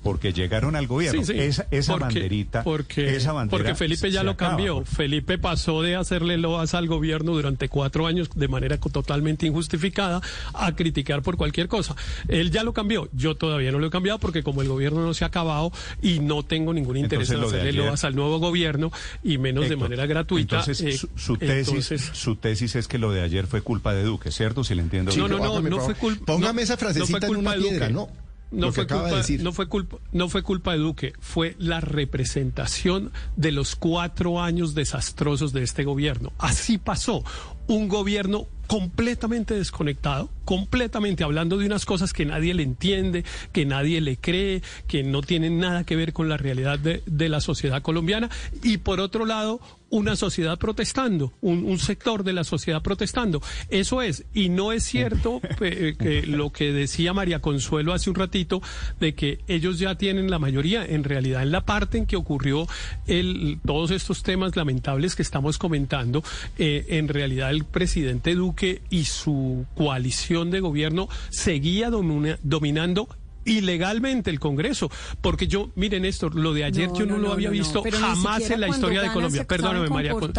Porque 0.04 0.34
llegaron 0.34 0.76
al 0.76 0.88
gobierno. 0.88 1.24
Sí, 1.24 1.34
sí, 1.34 1.40
esa 1.40 1.68
esa 1.70 1.94
porque- 1.94 2.06
banderita. 2.06 2.64
Porque, 2.64 3.16
esa 3.16 3.34
bandera 3.34 3.56
porque 3.58 3.76
Felipe 3.76 4.00
se- 4.08 4.12
ya 4.12 4.22
se 4.22 4.26
lo 4.26 4.32
acaba. 4.32 4.52
cambió. 4.52 4.84
Felipe 4.84 5.38
pasó 5.38 5.82
de 5.84 5.96
hacerle 5.96 6.38
loas 6.38 6.74
al 6.74 6.88
gobierno 6.88 7.34
durante 7.34 7.70
cuatro 7.70 8.08
años 8.08 8.30
de 8.34 8.48
manera 8.48 8.78
totalmente 8.78 9.46
injustificada 9.46 10.22
a 10.54 10.76
criticar 10.76 11.22
por 11.22 11.38
cualquier 11.38 11.68
cosa. 11.68 11.96
Él 12.28 12.50
ya 12.50 12.64
lo 12.64 12.74
cambió. 12.74 13.10
Yo 13.14 13.36
todavía 13.36 13.72
no 13.72 13.78
lo 13.80 13.88
he 13.88 13.90
cambiado 13.92 14.18
porque 14.18 14.42
como 14.42 14.62
el 14.64 14.68
gobierno 14.70 15.06
no 15.06 15.14
se 15.14 15.24
ha 15.24 15.28
acabado 15.28 15.72
y 16.02 16.20
no 16.20 16.44
tengo 16.44 16.74
ningún 16.74 16.98
interés 16.98 17.30
Entonces, 17.30 17.54
en 17.54 17.60
hacerle 17.60 17.70
ayer- 17.80 17.86
loas 17.86 18.04
al 18.04 18.16
nuevo 18.16 18.40
gobierno 18.40 18.92
y 19.24 19.38
menos 19.38 19.70
de 19.70 19.76
manera 19.76 20.08
gratuita. 20.08 20.60
Entonces, 20.62 20.82
eh, 20.82 20.98
su, 20.98 21.10
su 21.16 21.38
tesis, 21.38 21.68
entonces- 21.68 22.10
su 22.14 22.36
tesis 22.38 22.76
es 22.76 22.88
que 22.88 22.98
lo 22.98 23.12
de 23.12 23.22
ayer 23.22 23.46
fue 23.46 23.62
culpa 23.62 23.94
de 23.94 24.04
Duque, 24.04 24.32
¿cierto? 24.32 24.64
Si 24.64 24.74
le 24.74 24.82
entiendo 24.82 25.12
Sí, 25.12 25.20
no, 25.20 25.28
bien. 25.28 25.38
no, 25.40 25.62
no, 25.62 25.62
no 25.70 25.76
por 25.78 25.86
fue 25.86 25.94
culpa. 25.96 26.26
Póngame 26.26 26.54
no, 26.56 26.62
esa 26.62 26.74
no 26.74 26.80
fue 26.80 26.88
frasecita 26.94 27.28
en 27.28 27.34
culpa 27.34 27.40
una 27.42 27.52
de 27.52 27.58
Duque. 27.58 27.70
piedra, 27.70 27.90
¿no? 27.90 28.10
No 28.52 28.72
fue, 28.72 28.86
de 28.86 28.94
culpa, 28.94 29.16
decir. 29.16 29.42
no, 29.44 29.54
fue 29.54 29.68
culpa, 29.68 29.98
no 30.12 30.28
fue 30.28 30.44
culpa 30.44 30.74
de 30.74 30.80
Duque, 30.80 31.14
fue 31.20 31.56
la 31.58 31.80
representación 31.80 33.12
de 33.38 33.52
los 33.52 33.76
cuatro 33.76 34.42
años 34.42 34.76
desastrosos 34.76 35.54
de 35.54 35.64
este 35.64 35.84
gobierno. 35.84 36.34
Así 36.38 36.78
pasó. 36.78 37.24
Un 37.68 37.88
gobierno 37.88 38.48
completamente 38.68 39.54
desconectado, 39.54 40.30
completamente 40.46 41.24
hablando 41.24 41.58
de 41.58 41.66
unas 41.66 41.86
cosas 41.86 42.14
que 42.14 42.26
nadie 42.26 42.54
le 42.54 42.64
entiende, 42.64 43.24
que 43.52 43.66
nadie 43.66 44.02
le 44.02 44.18
cree, 44.18 44.62
que 44.88 45.04
no 45.04 45.22
tienen 45.22 45.60
nada 45.60 45.86
que 45.86 45.96
ver 45.96 46.12
con 46.12 46.28
la 46.28 46.38
realidad 46.38 46.80
de, 46.80 47.04
de 47.06 47.30
la 47.30 47.42
sociedad 47.42 47.82
colombiana. 47.82 48.30
Y 48.64 48.78
por 48.78 49.00
otro 49.00 49.26
lado, 49.26 49.62
una 49.92 50.16
sociedad 50.16 50.58
protestando, 50.58 51.34
un, 51.42 51.64
un 51.66 51.78
sector 51.78 52.24
de 52.24 52.34
la 52.34 52.44
sociedad 52.44 52.82
protestando. 52.82 53.42
Eso 53.70 54.02
es, 54.02 54.26
y 54.34 54.50
no 54.50 54.72
es 54.72 54.84
cierto 54.84 55.40
eh, 55.62 55.96
que 56.00 56.24
lo 56.26 56.52
que 56.52 56.72
decía 56.74 57.14
María 57.14 57.40
Consuelo 57.40 57.94
hace 57.94 58.10
un 58.10 58.16
ratito, 58.16 58.62
de 59.00 59.14
que 59.14 59.40
ellos 59.48 59.78
ya 59.78 59.96
tienen 59.96 60.32
la 60.32 60.40
mayoría, 60.40 60.84
en 60.84 61.04
realidad 61.04 61.44
en 61.44 61.52
la 61.52 61.66
parte 61.66 61.98
en 62.00 62.06
que 62.08 62.16
ocurrió 62.16 62.68
el, 63.06 63.60
todos 63.66 63.92
estos 63.92 64.24
temas 64.24 64.56
lamentables 64.56 65.16
que 65.16 65.22
estamos 65.22 65.58
comentando, 65.58 66.24
eh, 66.58 66.86
en 66.90 67.08
realidad 67.08 67.52
el 67.52 67.66
presidente 67.66 68.34
Duque 68.34 68.82
y 68.90 69.04
su 69.06 69.66
coalición 69.76 70.52
de 70.52 70.62
gobierno 70.62 71.10
seguía 71.30 71.90
domina- 71.90 72.40
dominando 72.44 73.08
ilegalmente 73.46 74.30
el 74.30 74.40
Congreso, 74.40 74.90
porque 75.22 75.48
yo, 75.48 75.72
miren 75.76 76.06
esto, 76.06 76.30
lo 76.30 76.54
de 76.54 76.64
ayer 76.64 76.90
No, 76.90 77.00
yo 77.00 77.06
no, 77.06 77.18
no, 77.18 77.24
lo 77.24 77.34
había 77.34 77.50
visto 77.50 77.84
jamás 77.92 78.50
en 78.50 78.62
la 78.62 78.68
historia 78.68 79.02
de 79.02 79.12
Colombia. 79.12 79.46
Perdóname, 79.46 79.90
María. 79.90 80.14
Con-. 80.14 80.34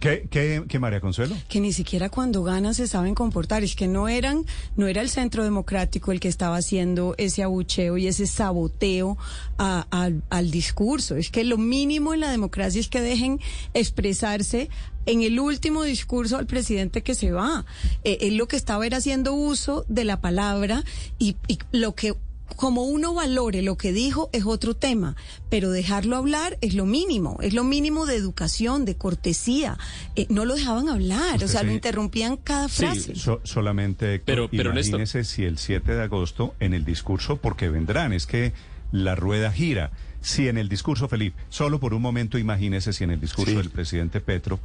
¿Qué, 0.00 0.26
qué, 0.30 0.64
qué, 0.66 0.78
María 0.78 1.00
Consuelo? 1.00 1.36
que 1.48 1.60
ni 1.60 1.74
siquiera 1.74 2.08
cuando 2.08 2.42
ganan 2.42 2.74
se 2.74 2.86
saben 2.86 3.14
comportar, 3.14 3.62
es 3.62 3.76
que 3.76 3.86
no 3.86 4.08
eran, 4.08 4.46
no 4.74 4.86
era 4.86 5.02
el 5.02 5.10
centro 5.10 5.44
democrático 5.44 6.10
el 6.10 6.20
que 6.20 6.28
estaba 6.28 6.56
haciendo 6.56 7.14
ese 7.18 7.42
abucheo 7.42 7.98
y 7.98 8.06
ese 8.06 8.26
saboteo 8.26 9.18
al 9.58 10.50
discurso, 10.50 11.16
es 11.16 11.30
que 11.30 11.44
lo 11.44 11.58
mínimo 11.58 12.14
en 12.14 12.20
la 12.20 12.30
democracia 12.30 12.80
es 12.80 12.88
que 12.88 13.02
dejen 13.02 13.40
expresarse 13.74 14.70
en 15.04 15.22
el 15.22 15.38
último 15.38 15.82
discurso 15.84 16.38
al 16.38 16.46
presidente 16.46 17.02
que 17.02 17.14
se 17.14 17.30
va. 17.32 17.66
Eh, 18.04 18.18
él 18.22 18.36
lo 18.36 18.48
que 18.48 18.56
estaba 18.56 18.86
era 18.86 18.98
haciendo 18.98 19.34
uso 19.34 19.84
de 19.88 20.04
la 20.04 20.20
palabra 20.20 20.82
y, 21.18 21.36
y 21.46 21.58
lo 21.72 21.94
que 21.94 22.14
como 22.56 22.84
uno 22.84 23.14
valore 23.14 23.62
lo 23.62 23.76
que 23.76 23.92
dijo 23.92 24.28
es 24.32 24.44
otro 24.46 24.74
tema, 24.74 25.16
pero 25.48 25.70
dejarlo 25.70 26.16
hablar 26.16 26.58
es 26.60 26.74
lo 26.74 26.84
mínimo, 26.86 27.38
es 27.40 27.54
lo 27.54 27.64
mínimo 27.64 28.06
de 28.06 28.16
educación, 28.16 28.84
de 28.84 28.96
cortesía. 28.96 29.78
Eh, 30.16 30.26
no 30.28 30.44
lo 30.44 30.54
dejaban 30.54 30.88
hablar, 30.88 31.42
o 31.42 31.48
sea, 31.48 31.62
lo 31.62 31.72
interrumpían 31.72 32.36
cada 32.36 32.68
frase. 32.68 33.14
So- 33.16 33.40
solamente, 33.44 34.14
Héctor, 34.14 34.24
Pero- 34.26 34.50
pero, 34.50 34.70
imagínese 34.72 35.24
si 35.24 35.44
el 35.44 35.58
7 35.58 35.94
de 35.94 36.02
agosto 36.02 36.54
en 36.60 36.74
el 36.74 36.84
discurso, 36.84 37.36
porque 37.36 37.68
vendrán, 37.68 38.12
es 38.12 38.26
que 38.26 38.52
la 38.92 39.14
rueda 39.14 39.52
gira. 39.52 39.90
Si 40.20 40.48
en 40.48 40.58
el 40.58 40.68
discurso, 40.68 41.08
Felipe, 41.08 41.40
solo 41.48 41.80
por 41.80 41.94
un 41.94 42.02
momento 42.02 42.36
imagínese 42.36 42.92
si 42.92 43.04
en 43.04 43.10
el 43.12 43.20
discurso 43.20 43.52
Sí. 43.52 43.56
del 43.56 43.70
presidente 43.70 44.20
Petro 44.20 44.60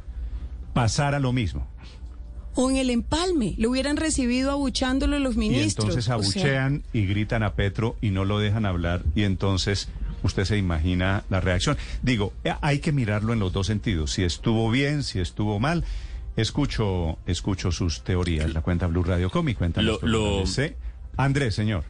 pasara 0.74 1.18
lo 1.20 1.32
mismo. 1.32 1.66
O 2.56 2.70
en 2.70 2.76
el 2.78 2.90
empalme, 2.90 3.54
lo 3.58 3.70
hubieran 3.70 3.96
recibido 3.96 4.50
abuchándolo 4.50 5.18
los 5.18 5.36
Y 5.36 5.38
ministros. 5.38 5.84
entonces 5.86 6.04
o 6.04 6.06
sea, 6.06 6.14
abuchean 6.14 6.82
y 6.92 7.06
gritan 7.06 7.42
a 7.42 7.54
Petro 7.54 7.96
y 8.00 8.10
no 8.10 8.24
lo 8.24 8.38
dejan 8.38 8.66
hablar 8.66 9.02
y 9.14 9.22
entonces 9.24 9.88
usted 10.22 10.44
se 10.44 10.56
imagina 10.58 11.22
la 11.30 11.40
reacción. 11.40 11.76
Digo, 12.02 12.32
eh, 12.44 12.54
hay 12.62 12.78
que 12.80 12.92
mirarlo 12.92 13.32
en 13.34 13.38
los 13.38 13.52
dos 13.52 13.66
sentidos, 13.66 14.10
si 14.12 14.24
estuvo 14.24 14.70
bien, 14.70 15.02
si 15.04 15.20
estuvo 15.20 15.60
mal. 15.60 15.84
Escucho, 16.36 17.18
escucho 17.26 17.72
sus 17.72 18.02
teorías, 18.04 18.52
la 18.52 18.60
cuenta 18.60 18.86
Blue 18.86 19.02
Radio 19.04 19.30
Com 19.30 19.48
y 19.48 19.54
cuenta 19.54 19.80
Lo- 19.82 19.98
lo-. 20.02 20.44
Andrés, 21.16 21.54
señor. 21.54 21.84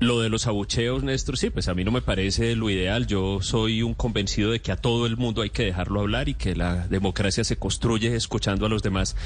Lo 0.00 0.20
de 0.20 0.28
los 0.28 0.46
abucheos, 0.46 1.02
Néstor, 1.04 1.38
sí, 1.38 1.50
pues 1.50 1.68
a 1.68 1.74
mí 1.74 1.84
no 1.84 1.92
me 1.92 2.02
parece 2.02 2.56
lo 2.56 2.68
ideal. 2.68 3.06
Yo 3.06 3.40
soy 3.40 3.82
un 3.82 3.94
convencido 3.94 4.50
de 4.50 4.60
que 4.60 4.72
a 4.72 4.76
todo 4.76 5.06
el 5.06 5.16
mundo 5.16 5.42
hay 5.42 5.50
que 5.50 5.64
dejarlo 5.64 6.00
hablar 6.00 6.28
y 6.28 6.34
que 6.34 6.56
la 6.56 6.88
democracia 6.88 7.44
se 7.44 7.56
construye 7.56 8.14
escuchando 8.14 8.66
a 8.66 8.68
los 8.68 8.82
demás. 8.82 9.16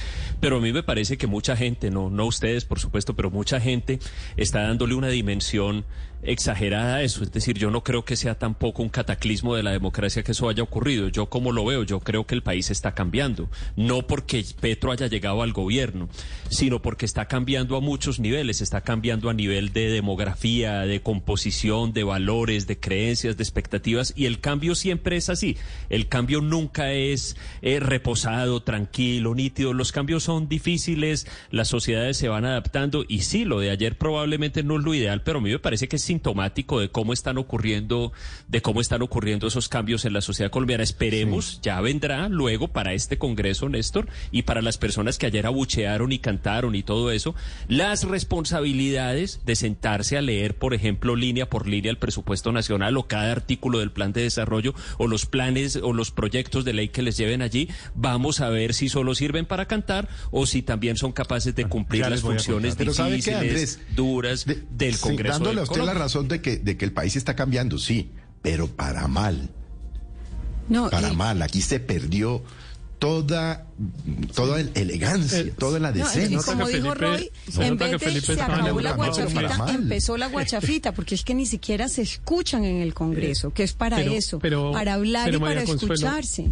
Pero 0.40 0.58
a 0.58 0.60
mí 0.60 0.72
me 0.72 0.82
parece 0.82 1.16
que 1.16 1.26
mucha 1.26 1.56
gente, 1.56 1.90
no, 1.90 2.10
no 2.10 2.26
ustedes, 2.26 2.64
por 2.64 2.80
supuesto, 2.80 3.16
pero 3.16 3.30
mucha 3.30 3.60
gente 3.60 3.98
está 4.36 4.62
dándole 4.62 4.94
una 4.94 5.08
dimensión 5.08 5.84
exagerada 6.22 7.02
eso. 7.02 7.22
Es 7.22 7.32
decir, 7.32 7.58
yo 7.58 7.70
no 7.70 7.82
creo 7.84 8.04
que 8.04 8.16
sea 8.16 8.38
tampoco 8.38 8.82
un 8.82 8.88
cataclismo 8.88 9.54
de 9.54 9.62
la 9.62 9.70
democracia 9.70 10.22
que 10.22 10.32
eso 10.32 10.48
haya 10.48 10.62
ocurrido. 10.62 11.08
Yo 11.08 11.26
como 11.26 11.52
lo 11.52 11.64
veo, 11.64 11.84
yo 11.84 12.00
creo 12.00 12.26
que 12.26 12.34
el 12.34 12.42
país 12.42 12.70
está 12.70 12.94
cambiando. 12.94 13.48
No 13.76 14.06
porque 14.06 14.44
Petro 14.60 14.92
haya 14.92 15.06
llegado 15.06 15.42
al 15.42 15.52
gobierno, 15.52 16.08
sino 16.48 16.82
porque 16.82 17.06
está 17.06 17.26
cambiando 17.26 17.76
a 17.76 17.80
muchos 17.80 18.18
niveles. 18.18 18.60
Está 18.60 18.80
cambiando 18.80 19.30
a 19.30 19.34
nivel 19.34 19.72
de 19.72 19.90
demografía, 19.90 20.80
de 20.80 21.00
composición, 21.00 21.92
de 21.92 22.04
valores, 22.04 22.66
de 22.66 22.78
creencias, 22.78 23.36
de 23.36 23.42
expectativas. 23.42 24.12
Y 24.16 24.26
el 24.26 24.40
cambio 24.40 24.74
siempre 24.74 25.16
es 25.16 25.28
así. 25.28 25.56
El 25.88 26.08
cambio 26.08 26.40
nunca 26.40 26.92
es 26.92 27.36
eh, 27.62 27.80
reposado, 27.80 28.62
tranquilo, 28.62 29.34
nítido. 29.34 29.72
Los 29.72 29.92
cambios 29.92 30.24
son 30.24 30.48
difíciles, 30.48 31.26
las 31.50 31.68
sociedades 31.68 32.16
se 32.16 32.28
van 32.28 32.44
adaptando. 32.44 33.04
Y 33.06 33.20
sí, 33.22 33.44
lo 33.44 33.60
de 33.60 33.70
ayer 33.70 33.96
probablemente 33.96 34.62
no 34.62 34.78
es 34.78 34.84
lo 34.84 34.94
ideal, 34.94 35.22
pero 35.22 35.38
a 35.38 35.42
mí 35.42 35.50
me 35.50 35.58
parece 35.58 35.88
que 35.88 35.96
es 35.96 36.07
sintomático 36.08 36.80
de 36.80 36.90
cómo 36.90 37.12
están 37.12 37.38
ocurriendo, 37.38 38.12
de 38.48 38.60
cómo 38.60 38.80
están 38.80 39.02
ocurriendo 39.02 39.46
esos 39.46 39.68
cambios 39.68 40.04
en 40.04 40.12
la 40.12 40.20
sociedad 40.20 40.50
colombiana. 40.50 40.82
Esperemos, 40.82 41.60
ya 41.62 41.80
vendrá 41.80 42.28
luego 42.28 42.68
para 42.68 42.92
este 42.94 43.18
Congreso, 43.18 43.68
Néstor, 43.68 44.08
y 44.32 44.42
para 44.42 44.60
las 44.62 44.76
personas 44.78 45.18
que 45.18 45.26
ayer 45.26 45.46
abuchearon 45.46 46.10
y 46.12 46.18
cantaron 46.18 46.74
y 46.74 46.82
todo 46.82 47.10
eso, 47.12 47.34
las 47.68 48.04
responsabilidades 48.04 49.40
de 49.44 49.54
sentarse 49.56 50.16
a 50.16 50.22
leer, 50.22 50.56
por 50.56 50.74
ejemplo, 50.74 51.14
línea 51.14 51.48
por 51.48 51.68
línea 51.68 51.90
el 51.90 51.98
presupuesto 51.98 52.50
nacional 52.52 52.96
o 52.96 53.06
cada 53.06 53.30
artículo 53.32 53.78
del 53.78 53.90
plan 53.92 54.12
de 54.12 54.22
desarrollo 54.22 54.74
o 54.98 55.06
los 55.06 55.26
planes 55.26 55.76
o 55.76 55.92
los 55.92 56.10
proyectos 56.10 56.64
de 56.64 56.72
ley 56.72 56.88
que 56.88 57.02
les 57.02 57.16
lleven 57.16 57.42
allí. 57.42 57.68
Vamos 57.94 58.40
a 58.40 58.48
ver 58.48 58.74
si 58.74 58.88
solo 58.88 59.14
sirven 59.14 59.46
para 59.46 59.66
cantar 59.66 60.08
o 60.30 60.46
si 60.46 60.62
también 60.62 60.96
son 60.96 61.12
capaces 61.12 61.54
de 61.54 61.66
cumplir 61.66 62.08
las 62.08 62.20
funciones 62.22 62.70
contar. 62.74 62.78
Pero 62.78 62.94
¿sabe 62.94 63.10
qué, 63.20 63.36
difíciles, 63.36 63.74
Andrés? 63.78 63.96
duras 63.96 64.44
De- 64.46 64.62
del 64.70 64.94
sí, 64.94 65.00
Congreso. 65.02 65.34
dándole 65.34 65.56
de 65.56 65.60
a 65.60 65.64
usted 65.64 65.76
la 65.76 65.82
Colombia. 65.92 65.97
Razón 65.98 66.28
de 66.28 66.40
que, 66.40 66.56
de 66.56 66.76
que 66.76 66.84
el 66.84 66.92
país 66.92 67.16
está 67.16 67.34
cambiando, 67.36 67.78
sí, 67.78 68.10
pero 68.42 68.66
para 68.68 69.06
mal, 69.08 69.50
no, 70.68 70.90
para 70.90 71.12
y- 71.12 71.16
mal. 71.16 71.42
Aquí 71.42 71.60
se 71.62 71.80
perdió 71.80 72.42
toda, 72.98 73.64
toda 74.34 74.62
la 74.62 74.70
elegancia, 74.74 75.38
Eh, 75.40 75.52
toda 75.56 75.78
la 75.78 75.90
No, 75.92 75.98
decencia. 75.98 76.38
como 76.44 76.66
que 76.66 76.74
dijo 76.80 76.94
Felipe- 76.94 77.00
Roy, 77.00 77.30
se 77.50 77.66
en 77.66 77.76
vez 77.76 78.00
de 78.00 78.20
se 78.20 78.40
acabó 78.40 78.80
la 78.80 78.92
guachafita, 78.92 79.66
empezó 79.74 80.16
la 80.16 80.26
guachafita, 80.30 80.92
porque 80.92 81.14
es 81.14 81.22
que 81.24 81.34
ni 81.34 81.46
siquiera 81.46 81.88
se 81.88 82.02
escuchan 82.02 82.64
en 82.64 82.82
el 82.82 82.94
Congreso, 82.94 83.52
que 83.52 83.62
es 83.62 83.72
para 83.72 83.96
Pero- 83.98 84.12
eso, 84.12 84.38
pero- 84.40 84.72
para 84.72 84.94
hablar 84.94 85.26
pero 85.26 85.38
y 85.38 85.40
para 85.40 85.64
Consuelo, 85.64 85.94
escucharse. 85.94 86.50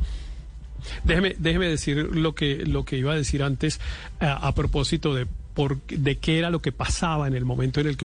Déjeme, 1.03 1.35
déjeme 1.41 1.67
decir 1.69 1.97
lo 1.97 2.35
que, 2.37 2.65
lo 2.65 2.85
que 2.85 2.97
iba 2.97 3.12
a 3.12 3.17
decir 3.17 3.43
antes 3.43 3.81
a, 4.21 4.35
a 4.47 4.55
propósito 4.55 5.15
de, 5.15 5.26
por, 5.53 5.83
de 5.87 6.19
qué 6.19 6.38
era 6.38 6.50
lo 6.50 6.62
que 6.62 6.71
pasaba 6.71 7.26
en 7.26 7.35
el 7.35 7.45
momento 7.45 7.81
en 7.81 7.88
el 7.88 7.97
que 7.97 8.05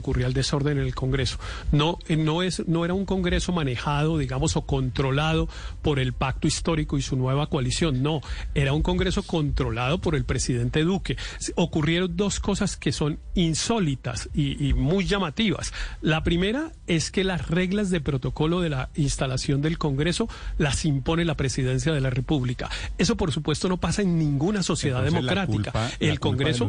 Ocurría 0.00 0.26
el 0.26 0.34
desorden 0.34 0.78
en 0.78 0.84
el 0.84 0.94
Congreso. 0.94 1.38
No, 1.70 1.98
eh, 2.08 2.16
no, 2.16 2.42
es, 2.42 2.66
no 2.66 2.84
era 2.84 2.94
un 2.94 3.04
Congreso 3.06 3.52
manejado, 3.52 4.18
digamos, 4.18 4.56
o 4.56 4.62
controlado 4.62 5.48
por 5.82 5.98
el 6.00 6.12
pacto 6.12 6.48
histórico 6.48 6.98
y 6.98 7.02
su 7.02 7.16
nueva 7.16 7.46
coalición. 7.48 8.02
No, 8.02 8.20
era 8.54 8.72
un 8.72 8.82
Congreso 8.82 9.22
controlado 9.22 9.98
por 10.00 10.16
el 10.16 10.24
presidente 10.24 10.82
Duque. 10.82 11.16
Ocurrieron 11.54 12.16
dos 12.16 12.40
cosas 12.40 12.76
que 12.76 12.90
son 12.92 13.18
insólitas 13.34 14.28
y, 14.34 14.68
y 14.68 14.74
muy 14.74 15.06
llamativas. 15.06 15.72
La 16.02 16.24
primera 16.24 16.72
es 16.88 17.10
que 17.12 17.22
las 17.22 17.48
reglas 17.48 17.90
de 17.90 18.00
protocolo 18.00 18.60
de 18.60 18.70
la 18.70 18.90
instalación 18.96 19.62
del 19.62 19.78
Congreso 19.78 20.28
las 20.58 20.84
impone 20.84 21.24
la 21.24 21.36
presidencia 21.36 21.92
de 21.92 22.00
la 22.00 22.10
República. 22.10 22.68
Eso, 22.98 23.16
por 23.16 23.30
supuesto, 23.32 23.68
no 23.68 23.76
pasa 23.78 24.02
en 24.02 24.18
ninguna 24.18 24.62
sociedad 24.64 25.06
Entonces, 25.06 25.24
la 25.24 25.34
democrática. 25.46 25.70
culpa- 25.72 25.90
el 26.00 26.18
Congreso 26.20 26.68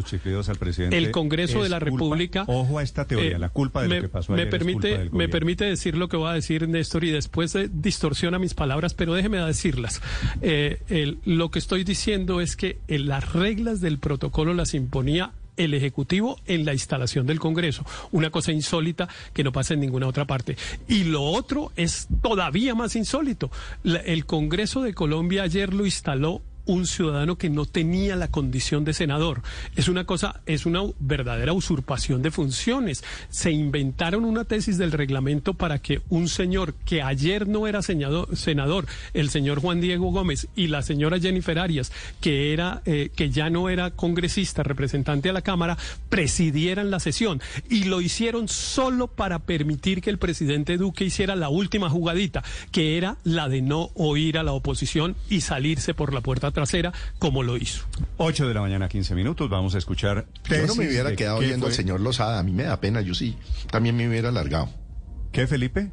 el 0.92 1.12
Congreso 1.12 1.64
de 1.64 1.70
la 1.70 1.80
culpa- 1.80 1.86
República. 1.86 2.44
ojo 2.48 2.78
a 2.80 2.84
esta 2.84 3.06
teoría, 3.18 3.36
eh, 3.38 3.40
la 3.40 3.50
culpa 3.50 3.82
de 3.82 3.88
me, 3.88 3.96
lo 3.98 4.02
que 4.04 4.10
pasó 4.10 4.34
me 4.34 4.42
ayer 4.44 4.50
culpa 4.50 4.58
permite, 4.58 5.10
me 5.12 5.28
permite 5.30 5.66
decir 5.66 5.96
lo 5.98 6.08
que 6.10 6.18
va 6.18 6.32
a 6.32 6.34
decir 6.36 6.68
Néstor 6.68 7.04
y 7.04 7.12
después 7.12 7.56
eh, 7.56 7.70
distorsiona 7.72 8.40
mis 8.40 8.54
palabras, 8.54 8.94
pero 8.94 9.14
déjeme 9.14 9.38
decirlas. 9.40 10.02
Eh, 10.42 10.82
el- 10.90 11.20
lo 11.26 11.52
que 11.52 11.60
estoy 11.60 11.84
diciendo 11.84 12.42
es 12.42 12.56
que 12.56 12.78
eh, 12.88 13.00
las 13.00 13.34
reglas 13.34 13.82
del 13.82 14.00
protocolo 14.00 14.54
las 14.54 14.74
imponía 14.74 15.32
el 15.58 15.74
Ejecutivo 15.74 16.38
en 16.48 16.66
la 16.66 16.74
instalación 16.74 17.26
del 17.26 17.40
Congreso. 17.40 17.86
Una 18.12 18.30
cosa 18.30 18.52
insólita 18.52 19.08
que 19.34 19.42
no 19.44 19.54
pasa 19.54 19.74
en 19.74 19.80
ninguna 19.80 20.06
otra 20.06 20.26
parte. 20.26 20.58
Y 20.90 21.06
lo 21.06 21.24
otro 21.24 21.72
es 21.78 22.10
todavía 22.22 22.76
más 22.76 22.96
insólito. 22.98 23.50
La- 23.84 24.00
el 24.02 24.26
Congreso 24.26 24.82
de 24.82 24.94
Colombia 24.94 25.44
ayer 25.44 25.74
lo 25.74 25.86
instaló 25.86 26.42
un 26.66 26.86
ciudadano 26.88 27.38
que 27.38 27.50
no 27.50 27.66
tenía 27.66 28.16
la 28.16 28.30
condición 28.30 28.86
de 28.86 28.94
senador. 28.94 29.42
Es 29.76 29.88
una 29.88 30.06
cosa, 30.06 30.42
es 30.46 30.66
una 30.66 30.82
verdadera 31.00 31.54
usurpación 31.54 32.22
de 32.22 32.32
funciones. 32.32 33.04
Se 33.30 33.52
inventaron 33.52 34.26
una 34.26 34.46
tesis 34.46 34.78
del 34.78 34.92
reglamento 34.92 35.54
para 35.54 35.80
que 35.80 36.02
un 36.10 36.28
señor 36.28 36.74
que 36.86 37.02
ayer 37.02 37.48
no 37.48 37.68
era 37.68 37.82
senador, 37.82 38.88
el 39.14 39.30
señor 39.30 39.60
Juan 39.62 39.82
Diego 39.82 40.12
Gómez 40.12 40.48
y 40.56 40.68
la 40.68 40.82
señora 40.82 41.20
Jennifer 41.20 41.60
Arias, 41.60 41.92
que 42.22 42.54
era, 42.54 42.82
eh, 42.86 43.10
que 43.16 43.30
ya 43.30 43.50
no 43.50 43.70
era 43.70 43.92
congresista, 43.92 44.64
representante 44.64 45.30
a 45.30 45.34
la 45.34 45.42
Cámara, 45.42 45.78
presidieran 46.10 46.92
la 46.92 47.00
sesión. 47.00 47.42
Y 47.70 47.86
lo 47.86 48.02
hicieron 48.02 48.48
solo 48.48 49.08
para 49.08 49.40
permitir 49.40 50.02
que 50.02 50.10
el 50.10 50.18
presidente 50.18 50.78
Duque 50.78 51.06
hiciera 51.06 51.36
la 51.36 51.50
última 51.50 51.90
jugadita, 51.90 52.44
que 52.72 52.98
era 52.98 53.18
la 53.24 53.50
de 53.50 53.62
no 53.62 53.92
oír 53.96 54.38
a 54.38 54.44
la 54.44 54.54
oposición 54.54 55.16
y 55.30 55.42
salirse 55.42 55.94
por 55.94 56.14
la 56.14 56.22
puerta 56.22 56.52
trasera, 56.56 56.92
como 57.20 57.44
lo 57.44 57.58
hizo. 57.58 57.86
8 58.18 58.48
de 58.48 58.54
la 58.56 58.62
mañana, 58.62 58.90
15 58.90 59.14
minutos. 59.14 59.48
Vamos 59.48 59.76
a 59.76 59.78
escuchar. 59.78 60.26
Yo 60.50 60.66
no 60.66 60.74
me 60.74 60.88
hubiera 60.88 61.16
quedado 61.16 61.38
oyendo 61.38 61.68
al 61.68 61.74
señor 61.74 62.02
Lozada. 62.02 62.40
A 62.40 62.44
mí 62.44 62.52
me 62.52 62.64
da 62.64 62.82
pena, 62.82 63.02
yo 63.02 63.14
sí. 63.14 63.38
También 63.70 63.96
me 63.96 64.10
hubiera 64.10 64.30
alargado. 64.30 64.70
¿Qué, 65.32 65.46
Felipe? 65.46 65.92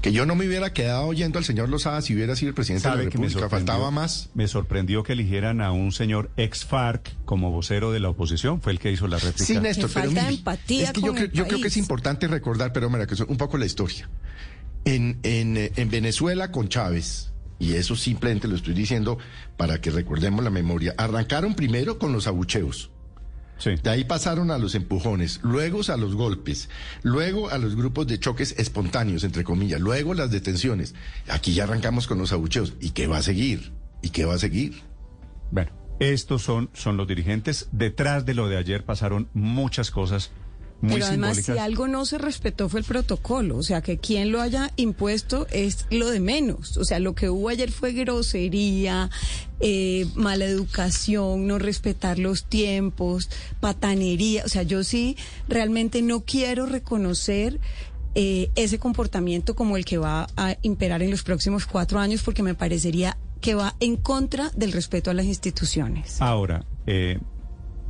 Que 0.00 0.12
yo 0.12 0.26
no 0.26 0.34
me 0.34 0.46
hubiera 0.46 0.72
quedado 0.72 1.06
oyendo 1.06 1.38
al 1.38 1.44
señor 1.44 1.68
Lozada 1.68 2.00
si 2.02 2.14
hubiera 2.14 2.36
sido 2.36 2.50
el 2.50 2.54
presidente 2.54 2.88
de 2.88 2.96
la 2.96 3.02
República. 3.02 3.48
Faltaba 3.48 3.90
más. 3.90 4.30
Me 4.34 4.48
sorprendió 4.48 5.02
que 5.02 5.12
eligieran 5.12 5.60
a 5.60 5.72
un 5.72 5.92
señor 5.92 6.30
ex 6.36 6.64
FARC 6.64 7.14
como 7.24 7.50
vocero 7.50 7.92
de 7.92 8.00
la 8.00 8.08
oposición. 8.08 8.60
Fue 8.60 8.72
el 8.72 8.78
que 8.78 8.90
hizo 8.90 9.06
la 9.06 9.18
réplica. 9.18 9.44
Sí, 9.44 9.58
Néstor, 9.58 9.90
pero 9.92 10.06
falta 10.06 10.28
empatía 10.28 10.84
es 10.84 10.92
que 10.92 11.00
con 11.00 11.10
yo, 11.10 11.14
creo, 11.14 11.26
el 11.26 11.32
yo 11.32 11.46
creo 11.46 11.60
que 11.60 11.68
es 11.68 11.76
importante 11.76 12.26
recordar, 12.28 12.72
pero 12.72 12.88
mira, 12.88 13.06
que 13.06 13.14
es 13.14 13.20
un 13.20 13.36
poco 13.36 13.58
la 13.58 13.66
historia. 13.66 14.08
En, 14.84 15.18
en, 15.24 15.56
eh, 15.56 15.72
en 15.76 15.90
Venezuela 15.90 16.52
con 16.52 16.68
Chávez, 16.68 17.32
y 17.58 17.74
eso 17.74 17.96
simplemente 17.96 18.48
lo 18.48 18.56
estoy 18.56 18.74
diciendo 18.74 19.18
para 19.56 19.80
que 19.80 19.90
recordemos 19.90 20.44
la 20.44 20.50
memoria, 20.50 20.94
arrancaron 20.98 21.54
primero 21.54 21.98
con 21.98 22.12
los 22.12 22.26
abucheos. 22.26 22.90
Sí. 23.58 23.70
De 23.82 23.88
ahí 23.88 24.04
pasaron 24.04 24.50
a 24.50 24.58
los 24.58 24.74
empujones, 24.74 25.40
luego 25.42 25.80
a 25.88 25.96
los 25.96 26.14
golpes, 26.14 26.68
luego 27.02 27.48
a 27.48 27.56
los 27.56 27.74
grupos 27.74 28.06
de 28.06 28.20
choques 28.20 28.54
espontáneos, 28.58 29.24
entre 29.24 29.44
comillas, 29.44 29.80
luego 29.80 30.12
las 30.12 30.30
detenciones. 30.30 30.94
Aquí 31.28 31.54
ya 31.54 31.64
arrancamos 31.64 32.06
con 32.06 32.18
los 32.18 32.32
abucheos. 32.32 32.74
¿Y 32.80 32.90
qué 32.90 33.06
va 33.06 33.18
a 33.18 33.22
seguir? 33.22 33.72
¿Y 34.02 34.10
qué 34.10 34.26
va 34.26 34.34
a 34.34 34.38
seguir? 34.38 34.82
Bueno, 35.50 35.70
estos 36.00 36.42
son, 36.42 36.68
son 36.74 36.98
los 36.98 37.08
dirigentes. 37.08 37.68
Detrás 37.72 38.26
de 38.26 38.34
lo 38.34 38.48
de 38.48 38.58
ayer 38.58 38.84
pasaron 38.84 39.30
muchas 39.32 39.90
cosas 39.90 40.32
muy 40.80 40.94
Pero 40.94 41.06
además, 41.06 41.36
simbólicas. 41.36 41.56
si 41.56 41.58
algo 41.58 41.88
no 41.88 42.04
se 42.04 42.18
respetó 42.18 42.68
fue 42.68 42.80
el 42.80 42.86
protocolo. 42.86 43.56
O 43.56 43.62
sea, 43.62 43.80
que 43.80 43.98
quien 43.98 44.30
lo 44.30 44.40
haya 44.40 44.72
impuesto 44.76 45.46
es 45.50 45.86
lo 45.90 46.10
de 46.10 46.20
menos. 46.20 46.76
O 46.76 46.84
sea, 46.84 46.98
lo 46.98 47.14
que 47.14 47.30
hubo 47.30 47.48
ayer 47.48 47.70
fue 47.72 47.92
grosería, 47.92 49.10
eh, 49.60 50.06
mala 50.14 50.44
educación, 50.44 51.46
no 51.46 51.58
respetar 51.58 52.18
los 52.18 52.44
tiempos, 52.44 53.30
patanería. 53.60 54.44
O 54.44 54.48
sea, 54.48 54.62
yo 54.62 54.84
sí 54.84 55.16
realmente 55.48 56.02
no 56.02 56.20
quiero 56.20 56.66
reconocer 56.66 57.58
eh, 58.14 58.50
ese 58.54 58.78
comportamiento 58.78 59.54
como 59.54 59.76
el 59.76 59.84
que 59.84 59.98
va 59.98 60.26
a 60.36 60.56
imperar 60.62 61.02
en 61.02 61.10
los 61.10 61.22
próximos 61.22 61.66
cuatro 61.66 61.98
años, 61.98 62.22
porque 62.22 62.42
me 62.42 62.54
parecería 62.54 63.16
que 63.40 63.54
va 63.54 63.76
en 63.80 63.96
contra 63.96 64.50
del 64.56 64.72
respeto 64.72 65.10
a 65.10 65.14
las 65.14 65.26
instituciones. 65.26 66.20
Ahora, 66.20 66.64
eh, 66.86 67.18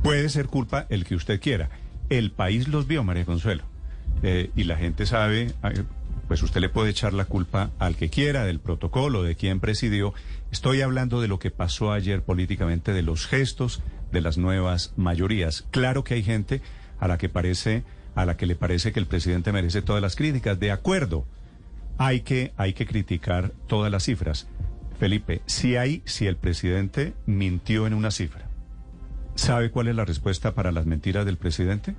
puede 0.03 0.29
ser 0.29 0.47
culpa 0.47 0.85
el 0.89 1.05
que 1.05 1.15
usted 1.15 1.39
quiera. 1.39 1.69
El 2.09 2.31
país 2.31 2.67
los 2.67 2.87
vio, 2.87 3.03
María 3.03 3.25
Consuelo. 3.25 3.63
Eh, 4.23 4.49
y 4.55 4.63
la 4.63 4.77
gente 4.77 5.05
sabe, 5.05 5.53
eh, 5.63 5.83
pues 6.27 6.41
usted 6.41 6.61
le 6.61 6.69
puede 6.69 6.89
echar 6.89 7.13
la 7.13 7.25
culpa 7.25 7.71
al 7.79 7.95
que 7.95 8.09
quiera, 8.09 8.45
del 8.45 8.59
protocolo, 8.59 9.23
de 9.23 9.35
quien 9.35 9.59
presidió. 9.59 10.13
Estoy 10.51 10.81
hablando 10.81 11.21
de 11.21 11.27
lo 11.27 11.39
que 11.39 11.51
pasó 11.51 11.91
ayer 11.91 12.21
políticamente, 12.21 12.93
de 12.93 13.01
los 13.01 13.27
gestos 13.27 13.81
de 14.11 14.21
las 14.21 14.37
nuevas 14.37 14.93
mayorías. 14.95 15.65
Claro 15.71 16.03
que 16.03 16.15
hay 16.15 16.23
gente 16.23 16.61
a 16.99 17.07
la 17.07 17.17
que 17.17 17.29
parece, 17.29 17.83
a 18.15 18.25
la 18.25 18.37
que 18.37 18.45
le 18.45 18.55
parece 18.55 18.91
que 18.91 18.99
el 18.99 19.05
presidente 19.05 19.51
merece 19.51 19.81
todas 19.81 20.01
las 20.01 20.15
críticas. 20.15 20.59
De 20.59 20.71
acuerdo. 20.71 21.25
Hay 21.99 22.21
que, 22.21 22.53
hay 22.57 22.73
que 22.73 22.85
criticar 22.85 23.53
todas 23.65 23.91
las 23.91 24.03
cifras. 24.03 24.47
Felipe, 24.99 25.41
si 25.47 25.77
hay, 25.77 26.03
si 26.05 26.27
el 26.27 26.37
presidente 26.37 27.13
mintió 27.25 27.87
en 27.87 27.95
una 27.95 28.11
cifra, 28.11 28.46
¿sabe 29.47 29.71
cuál 29.71 29.87
es 29.87 29.95
la 29.95 30.05
respuesta 30.05 30.53
para 30.53 30.71
las 30.71 30.85
mentiras 30.85 31.25
del 31.25 31.37
presidente? 31.37 31.95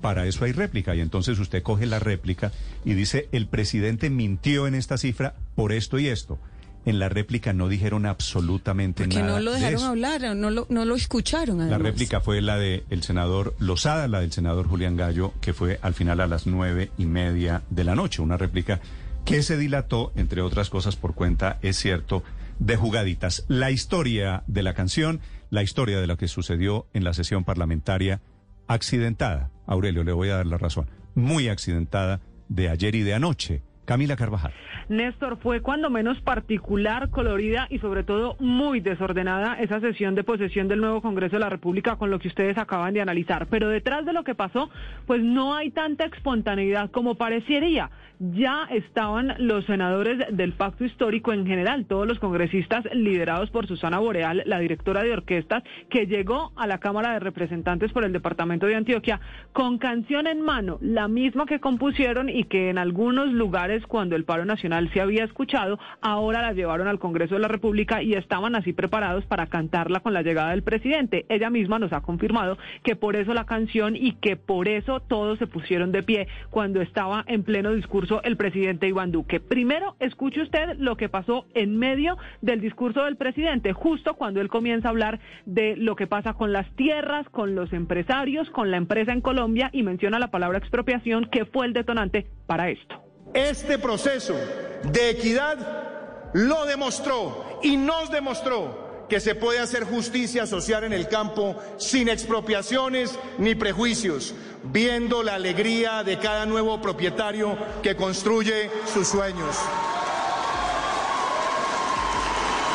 Para 0.00 0.26
eso 0.26 0.44
hay 0.44 0.52
réplica 0.52 0.94
y 0.94 1.00
entonces 1.00 1.38
usted 1.38 1.62
coge 1.62 1.86
la 1.86 1.98
réplica 1.98 2.52
y 2.84 2.94
dice 2.94 3.28
el 3.32 3.46
presidente 3.48 4.08
mintió 4.08 4.68
en 4.68 4.74
esta 4.76 4.96
cifra 4.96 5.34
por 5.56 5.72
esto 5.72 5.98
y 5.98 6.08
esto. 6.08 6.38
En 6.86 6.98
la 6.98 7.08
réplica 7.08 7.52
no 7.52 7.68
dijeron 7.68 8.06
absolutamente 8.06 9.04
Porque 9.04 9.18
nada. 9.18 9.32
no 9.32 9.40
lo 9.40 9.52
de 9.52 9.60
dejaron 9.60 9.82
hablar, 9.82 10.34
no 10.36 10.50
lo, 10.50 10.66
no 10.70 10.84
lo 10.84 10.94
escucharon. 10.94 11.68
La 11.68 11.78
réplica 11.78 12.20
fue 12.20 12.40
la 12.40 12.58
del 12.58 13.02
senador 13.02 13.54
Lozada, 13.58 14.08
la 14.08 14.20
del 14.20 14.32
senador 14.32 14.66
Julián 14.66 14.96
Gallo, 14.96 15.34
que 15.40 15.52
fue 15.52 15.78
al 15.82 15.94
final 15.94 16.20
a 16.20 16.26
las 16.26 16.46
nueve 16.46 16.90
y 16.96 17.04
media 17.04 17.62
de 17.70 17.84
la 17.84 17.94
noche. 17.94 18.22
Una 18.22 18.36
réplica 18.38 18.80
que 19.24 19.42
se 19.42 19.56
dilató, 19.58 20.12
entre 20.16 20.40
otras 20.42 20.70
cosas, 20.70 20.96
por 20.96 21.14
cuenta, 21.14 21.58
es 21.60 21.76
cierto, 21.76 22.22
de 22.60 22.76
jugaditas. 22.76 23.44
La 23.48 23.70
historia 23.70 24.42
de 24.46 24.62
la 24.62 24.74
canción, 24.74 25.20
la 25.50 25.62
historia 25.62 26.00
de 26.00 26.06
lo 26.06 26.16
que 26.16 26.28
sucedió 26.28 26.86
en 26.94 27.04
la 27.04 27.12
sesión 27.12 27.44
parlamentaria 27.44 28.22
accidentada. 28.68 29.50
Aurelio, 29.66 30.04
le 30.04 30.12
voy 30.12 30.30
a 30.30 30.36
dar 30.36 30.46
la 30.46 30.58
razón. 30.58 30.88
Muy 31.14 31.48
accidentada 31.48 32.20
de 32.48 32.68
ayer 32.68 32.94
y 32.94 33.02
de 33.02 33.14
anoche. 33.14 33.62
Camila 33.90 34.14
Carvajal. 34.14 34.52
Néstor, 34.88 35.36
fue 35.38 35.62
cuando 35.62 35.90
menos 35.90 36.20
particular, 36.20 37.10
colorida 37.10 37.66
y 37.70 37.80
sobre 37.80 38.04
todo 38.04 38.36
muy 38.38 38.78
desordenada 38.78 39.54
esa 39.54 39.80
sesión 39.80 40.14
de 40.14 40.22
posesión 40.22 40.68
del 40.68 40.80
nuevo 40.80 41.02
Congreso 41.02 41.34
de 41.34 41.40
la 41.40 41.48
República 41.48 41.96
con 41.96 42.08
lo 42.08 42.20
que 42.20 42.28
ustedes 42.28 42.56
acaban 42.56 42.94
de 42.94 43.00
analizar. 43.00 43.48
Pero 43.48 43.68
detrás 43.68 44.04
de 44.04 44.12
lo 44.12 44.22
que 44.22 44.36
pasó, 44.36 44.70
pues 45.08 45.24
no 45.24 45.56
hay 45.56 45.72
tanta 45.72 46.04
espontaneidad 46.04 46.92
como 46.92 47.16
parecería. 47.16 47.90
Ya 48.20 48.68
estaban 48.70 49.34
los 49.38 49.64
senadores 49.64 50.18
del 50.36 50.52
pacto 50.52 50.84
histórico 50.84 51.32
en 51.32 51.46
general, 51.46 51.86
todos 51.86 52.06
los 52.06 52.18
congresistas 52.18 52.84
liderados 52.92 53.50
por 53.50 53.66
Susana 53.66 53.98
Boreal, 53.98 54.42
la 54.44 54.58
directora 54.58 55.02
de 55.02 55.12
orquestas, 55.12 55.64
que 55.88 56.06
llegó 56.06 56.52
a 56.54 56.66
la 56.66 56.78
Cámara 56.78 57.14
de 57.14 57.20
Representantes 57.20 57.92
por 57.92 58.04
el 58.04 58.12
Departamento 58.12 58.66
de 58.66 58.76
Antioquia 58.76 59.20
con 59.52 59.78
canción 59.78 60.26
en 60.26 60.42
mano, 60.42 60.78
la 60.82 61.08
misma 61.08 61.46
que 61.46 61.60
compusieron 61.60 62.28
y 62.28 62.44
que 62.44 62.68
en 62.68 62.76
algunos 62.76 63.32
lugares 63.32 63.79
cuando 63.86 64.16
el 64.16 64.24
paro 64.24 64.44
nacional 64.44 64.90
se 64.92 65.00
había 65.00 65.24
escuchado, 65.24 65.78
ahora 66.00 66.42
la 66.42 66.52
llevaron 66.52 66.88
al 66.88 66.98
Congreso 66.98 67.34
de 67.34 67.40
la 67.40 67.48
República 67.48 68.02
y 68.02 68.14
estaban 68.14 68.54
así 68.54 68.72
preparados 68.72 69.24
para 69.26 69.46
cantarla 69.46 70.00
con 70.00 70.12
la 70.12 70.22
llegada 70.22 70.50
del 70.50 70.62
presidente. 70.62 71.26
Ella 71.28 71.50
misma 71.50 71.78
nos 71.78 71.92
ha 71.92 72.00
confirmado 72.00 72.58
que 72.82 72.96
por 72.96 73.16
eso 73.16 73.34
la 73.34 73.44
canción 73.44 73.96
y 73.96 74.12
que 74.12 74.36
por 74.36 74.68
eso 74.68 75.00
todos 75.00 75.38
se 75.38 75.46
pusieron 75.46 75.92
de 75.92 76.02
pie 76.02 76.28
cuando 76.50 76.80
estaba 76.80 77.24
en 77.26 77.42
pleno 77.42 77.72
discurso 77.72 78.22
el 78.22 78.36
presidente 78.36 78.88
Iván 78.88 79.12
Duque. 79.12 79.40
Primero, 79.40 79.96
escuche 80.00 80.42
usted 80.42 80.76
lo 80.78 80.96
que 80.96 81.08
pasó 81.08 81.46
en 81.54 81.78
medio 81.78 82.16
del 82.40 82.60
discurso 82.60 83.04
del 83.04 83.16
presidente, 83.16 83.72
justo 83.72 84.14
cuando 84.14 84.40
él 84.40 84.48
comienza 84.48 84.88
a 84.88 84.90
hablar 84.90 85.20
de 85.46 85.76
lo 85.76 85.96
que 85.96 86.06
pasa 86.06 86.34
con 86.34 86.52
las 86.52 86.70
tierras, 86.76 87.28
con 87.30 87.54
los 87.54 87.72
empresarios, 87.72 88.50
con 88.50 88.70
la 88.70 88.76
empresa 88.76 89.12
en 89.12 89.20
Colombia 89.20 89.70
y 89.72 89.82
menciona 89.82 90.18
la 90.18 90.30
palabra 90.30 90.58
expropiación 90.58 91.26
que 91.26 91.44
fue 91.44 91.66
el 91.66 91.72
detonante 91.72 92.26
para 92.46 92.70
esto. 92.70 93.09
Este 93.34 93.78
proceso 93.78 94.34
de 94.82 95.10
equidad 95.10 96.30
lo 96.32 96.66
demostró 96.66 97.60
y 97.62 97.76
nos 97.76 98.10
demostró 98.10 98.90
que 99.08 99.20
se 99.20 99.34
puede 99.34 99.58
hacer 99.58 99.84
justicia 99.84 100.46
social 100.46 100.84
en 100.84 100.92
el 100.92 101.08
campo 101.08 101.56
sin 101.76 102.08
expropiaciones 102.08 103.18
ni 103.38 103.54
prejuicios, 103.56 104.34
viendo 104.62 105.22
la 105.22 105.34
alegría 105.34 106.04
de 106.04 106.18
cada 106.18 106.46
nuevo 106.46 106.80
propietario 106.80 107.58
que 107.82 107.96
construye 107.96 108.70
sus 108.92 109.08
sueños. 109.08 109.56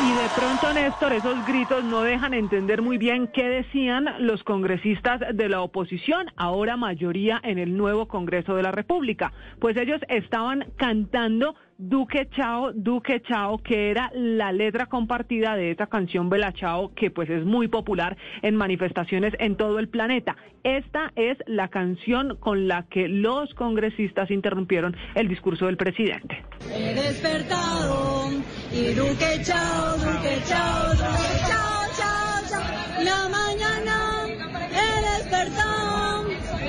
Y 0.06 0.10
de 0.10 0.30
pronto, 0.36 0.72
Néstor, 0.72 1.14
esos 1.14 1.44
gritos 1.48 1.84
no 1.84 2.04
dejan 2.04 2.36
entender 2.36 2.84
muy 2.84 3.00
bien 3.00 3.28
qué 3.28 3.50
decían 3.50 4.06
los 4.20 4.44
congresistas 4.44 5.20
de 5.34 5.50
la 5.50 5.62
oposición, 5.62 6.28
ahora 6.36 6.78
mayoría 6.78 7.42
en 7.44 7.58
el 7.58 7.76
nuevo 7.76 8.08
Congreso 8.08 8.56
de 8.56 8.62
la 8.62 8.72
República. 8.72 9.34
Pues 9.60 9.76
ellos 9.78 10.00
estaban 10.08 10.66
cantando 10.78 11.56
Duque 11.78 12.30
Chao, 12.34 12.72
Duque 12.74 13.22
Chao, 13.22 13.58
que 13.58 13.92
era 13.92 14.10
la 14.14 14.54
letra 14.54 14.86
compartida 14.86 15.58
de 15.58 15.72
esta 15.72 15.88
canción 15.88 16.30
Bella 16.30 16.54
Chao, 16.54 16.94
que 16.96 17.12
pues 17.12 17.30
es 17.30 17.44
muy 17.44 17.68
popular 17.68 18.16
en 18.42 18.56
manifestaciones 18.56 19.34
en 19.40 19.58
todo 19.58 19.80
el 19.80 19.90
planeta. 19.90 20.38
Esta 20.64 21.12
es 21.18 21.38
la 21.48 21.68
canción 21.68 22.38
con 22.40 22.70
la 22.70 22.84
que 22.90 23.10
los 23.10 23.54
congresistas 23.56 24.32
interrumpieron 24.32 24.96
el 25.16 25.28
discurso 25.28 25.66
del 25.66 25.76
presidente. 25.76 26.46
He 26.74 26.94
despertado 26.94 28.30
y 28.72 28.94
Duque 28.94 29.42
chao, 29.44 29.98
Duque 29.98 30.42
chao, 30.46 30.92
Duque 30.92 31.40
chao, 31.46 31.82
chao, 31.98 32.42
chao. 32.50 32.64
La 33.04 33.28
mañana 33.30 34.24
he 34.72 35.02
despertado 35.20 36.24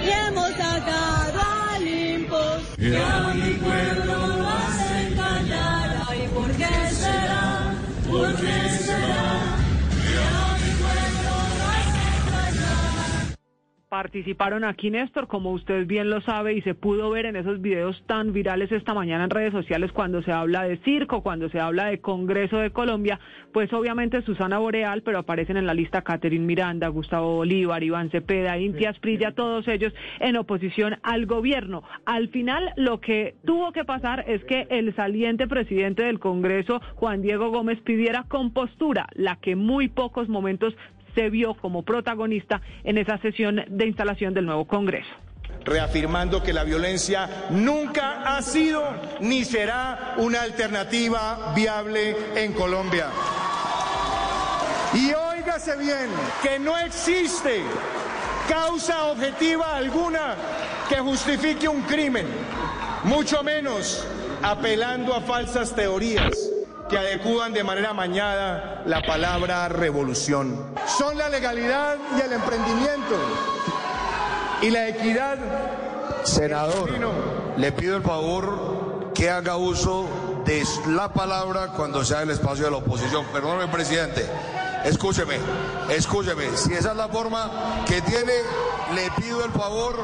y 0.04 0.10
hemos 0.10 0.50
sacado 0.50 1.40
al. 1.70 1.86
Y 8.16 8.24
a 8.24 8.75
participaron 13.96 14.62
aquí, 14.64 14.90
Néstor, 14.90 15.26
como 15.26 15.52
usted 15.52 15.86
bien 15.86 16.10
lo 16.10 16.20
sabe 16.20 16.52
y 16.52 16.60
se 16.60 16.74
pudo 16.74 17.08
ver 17.08 17.24
en 17.24 17.34
esos 17.34 17.62
videos 17.62 18.04
tan 18.06 18.34
virales 18.34 18.70
esta 18.70 18.92
mañana 18.92 19.24
en 19.24 19.30
redes 19.30 19.52
sociales 19.52 19.90
cuando 19.90 20.20
se 20.20 20.32
habla 20.32 20.64
de 20.64 20.76
circo, 20.84 21.22
cuando 21.22 21.48
se 21.48 21.60
habla 21.60 21.86
de 21.86 22.02
Congreso 22.02 22.58
de 22.58 22.72
Colombia, 22.72 23.18
pues 23.54 23.72
obviamente 23.72 24.20
Susana 24.20 24.58
Boreal, 24.58 25.00
pero 25.00 25.20
aparecen 25.20 25.56
en 25.56 25.64
la 25.64 25.72
lista 25.72 26.02
Catherine 26.02 26.44
Miranda, 26.44 26.88
Gustavo 26.88 27.36
Bolívar, 27.36 27.82
Iván 27.82 28.10
Cepeda, 28.10 28.58
Inti 28.58 28.84
Asprilla, 28.84 29.32
todos 29.32 29.66
ellos 29.66 29.94
en 30.20 30.36
oposición 30.36 30.98
al 31.02 31.24
gobierno. 31.24 31.82
Al 32.04 32.28
final, 32.28 32.74
lo 32.76 33.00
que 33.00 33.36
tuvo 33.46 33.72
que 33.72 33.86
pasar 33.86 34.26
es 34.28 34.44
que 34.44 34.66
el 34.68 34.94
saliente 34.94 35.46
presidente 35.46 36.02
del 36.02 36.18
Congreso, 36.18 36.82
Juan 36.96 37.22
Diego 37.22 37.48
Gómez, 37.48 37.80
pidiera 37.80 38.24
compostura, 38.28 39.06
la 39.14 39.36
que 39.36 39.56
muy 39.56 39.88
pocos 39.88 40.28
momentos 40.28 40.76
se 41.16 41.30
vio 41.30 41.54
como 41.54 41.82
protagonista 41.82 42.60
en 42.84 42.98
esa 42.98 43.18
sesión 43.18 43.64
de 43.68 43.86
instalación 43.86 44.34
del 44.34 44.46
nuevo 44.46 44.66
Congreso. 44.66 45.08
reafirmando 45.64 46.44
que 46.44 46.52
la 46.52 46.62
violencia 46.62 47.48
nunca 47.50 48.36
ha 48.36 48.40
sido 48.42 48.84
ni 49.20 49.44
será 49.44 50.14
una 50.18 50.42
alternativa 50.42 51.52
viable 51.56 52.14
en 52.36 52.52
Colombia. 52.52 53.06
Y 54.94 55.12
óigase 55.12 55.76
bien 55.76 56.08
que 56.42 56.60
no 56.60 56.78
existe 56.78 57.62
causa 58.48 59.06
objetiva 59.06 59.76
alguna 59.76 60.36
que 60.88 61.00
justifique 61.00 61.66
un 61.66 61.82
crimen, 61.82 62.26
mucho 63.02 63.42
menos 63.42 64.06
apelando 64.42 65.14
a 65.14 65.20
falsas 65.20 65.74
teorías 65.74 66.55
que 66.88 66.98
adecúan 66.98 67.52
de 67.52 67.64
manera 67.64 67.92
mañada 67.92 68.82
la 68.86 69.02
palabra 69.02 69.68
revolución. 69.68 70.74
Son 70.86 71.16
la 71.18 71.28
legalidad 71.28 71.96
y 72.16 72.20
el 72.20 72.32
emprendimiento 72.32 73.16
y 74.62 74.70
la 74.70 74.88
equidad. 74.88 75.38
Senador, 76.24 76.90
le 77.56 77.72
pido 77.72 77.96
el 77.96 78.02
favor 78.02 79.12
que 79.14 79.30
haga 79.30 79.56
uso 79.56 80.42
de 80.44 80.64
la 80.88 81.12
palabra 81.12 81.68
cuando 81.68 82.04
sea 82.04 82.22
el 82.22 82.30
espacio 82.30 82.66
de 82.66 82.70
la 82.70 82.76
oposición. 82.78 83.24
Perdóneme, 83.32 83.72
presidente. 83.72 84.26
Escúcheme, 84.84 85.38
escúcheme. 85.90 86.56
Si 86.56 86.72
esa 86.72 86.92
es 86.92 86.96
la 86.96 87.08
forma 87.08 87.84
que 87.86 88.00
tiene, 88.02 88.32
le 88.94 89.10
pido 89.20 89.44
el 89.44 89.50
favor 89.50 89.96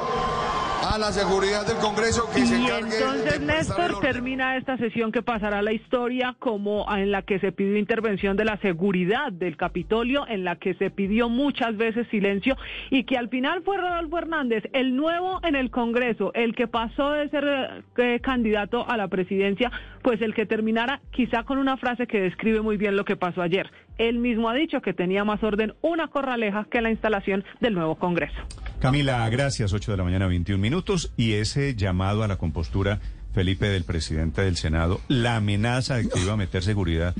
a 0.83 0.99
la 0.99 1.13
seguridad 1.13 1.67
del 1.67 1.77
Congreso 1.77 2.29
que 2.35 2.45
se 2.45 2.59
Y 2.59 2.65
encargue 2.65 2.99
entonces, 2.99 3.41
de 3.41 3.47
Néstor, 3.47 4.01
termina 4.01 4.57
esta 4.57 4.77
sesión 4.77 5.13
que 5.13 5.23
pasará 5.23 5.59
a 5.59 5.63
la 5.63 5.73
historia 5.73 6.35
como 6.39 6.85
en 6.93 7.13
la 7.13 7.23
que 7.23 7.39
se 7.39 7.53
pidió 7.53 7.77
intervención 7.77 8.37
de 8.37 8.45
la 8.45 8.57
seguridad 8.59 9.33
del 9.33 9.57
Capitolio, 9.57 10.27
en 10.27 10.45
la 10.45 10.57
que 10.57 10.75
se 10.75 10.91
pidió 10.91 11.29
muchas 11.29 11.77
veces 11.77 12.07
silencio 12.11 12.57
y 12.91 13.05
que 13.05 13.17
al 13.17 13.29
final 13.29 13.63
fue 13.63 13.77
Rodolfo 13.77 14.19
Hernández, 14.19 14.65
el 14.73 14.97
nuevo 14.97 15.41
en 15.45 15.55
el 15.55 15.71
Congreso, 15.71 16.33
el 16.35 16.55
que 16.55 16.67
pasó 16.67 17.11
de 17.11 17.29
ser 17.29 17.85
eh, 17.97 18.21
candidato 18.21 18.89
a 18.89 18.97
la 18.97 19.09
presidencia, 19.09 19.71
pues 20.03 20.21
el 20.21 20.35
que 20.35 20.47
terminara 20.47 21.01
quizá 21.13 21.45
con 21.45 21.59
una 21.59 21.77
frase 21.77 22.07
que 22.07 22.21
describe 22.21 22.61
muy 22.61 22.77
bien 22.77 22.97
lo 22.97 23.05
que 23.05 23.17
pasó 23.17 23.43
ayer. 23.43 23.71
Él 23.99 24.19
mismo 24.19 24.49
ha 24.49 24.55
dicho 24.55 24.81
que 24.81 24.93
tenía 24.93 25.25
más 25.25 25.43
orden 25.43 25.75
una 25.83 26.09
corraleja 26.09 26.67
que 26.71 26.81
la 26.81 26.91
instalación 26.91 27.45
del 27.61 27.75
nuevo 27.75 27.97
Congreso. 27.97 28.39
Camila, 28.81 29.29
gracias. 29.29 29.73
8 29.73 29.93
de 29.93 29.97
la 29.97 30.05
mañana, 30.05 30.27
21 30.27 30.61
minutos. 30.61 31.13
Y 31.17 31.33
ese 31.35 31.75
llamado 31.77 32.23
a 32.23 32.29
la 32.29 32.37
compostura, 32.37 33.01
Felipe, 33.33 33.67
del 33.69 33.85
presidente 33.85 34.43
del 34.43 34.57
Senado, 34.57 35.01
la 35.09 35.37
amenaza 35.37 35.97
de 35.97 36.09
que 36.09 36.21
iba 36.21 36.33
a 36.33 36.37
meter 36.37 36.63
seguridad. 36.63 37.15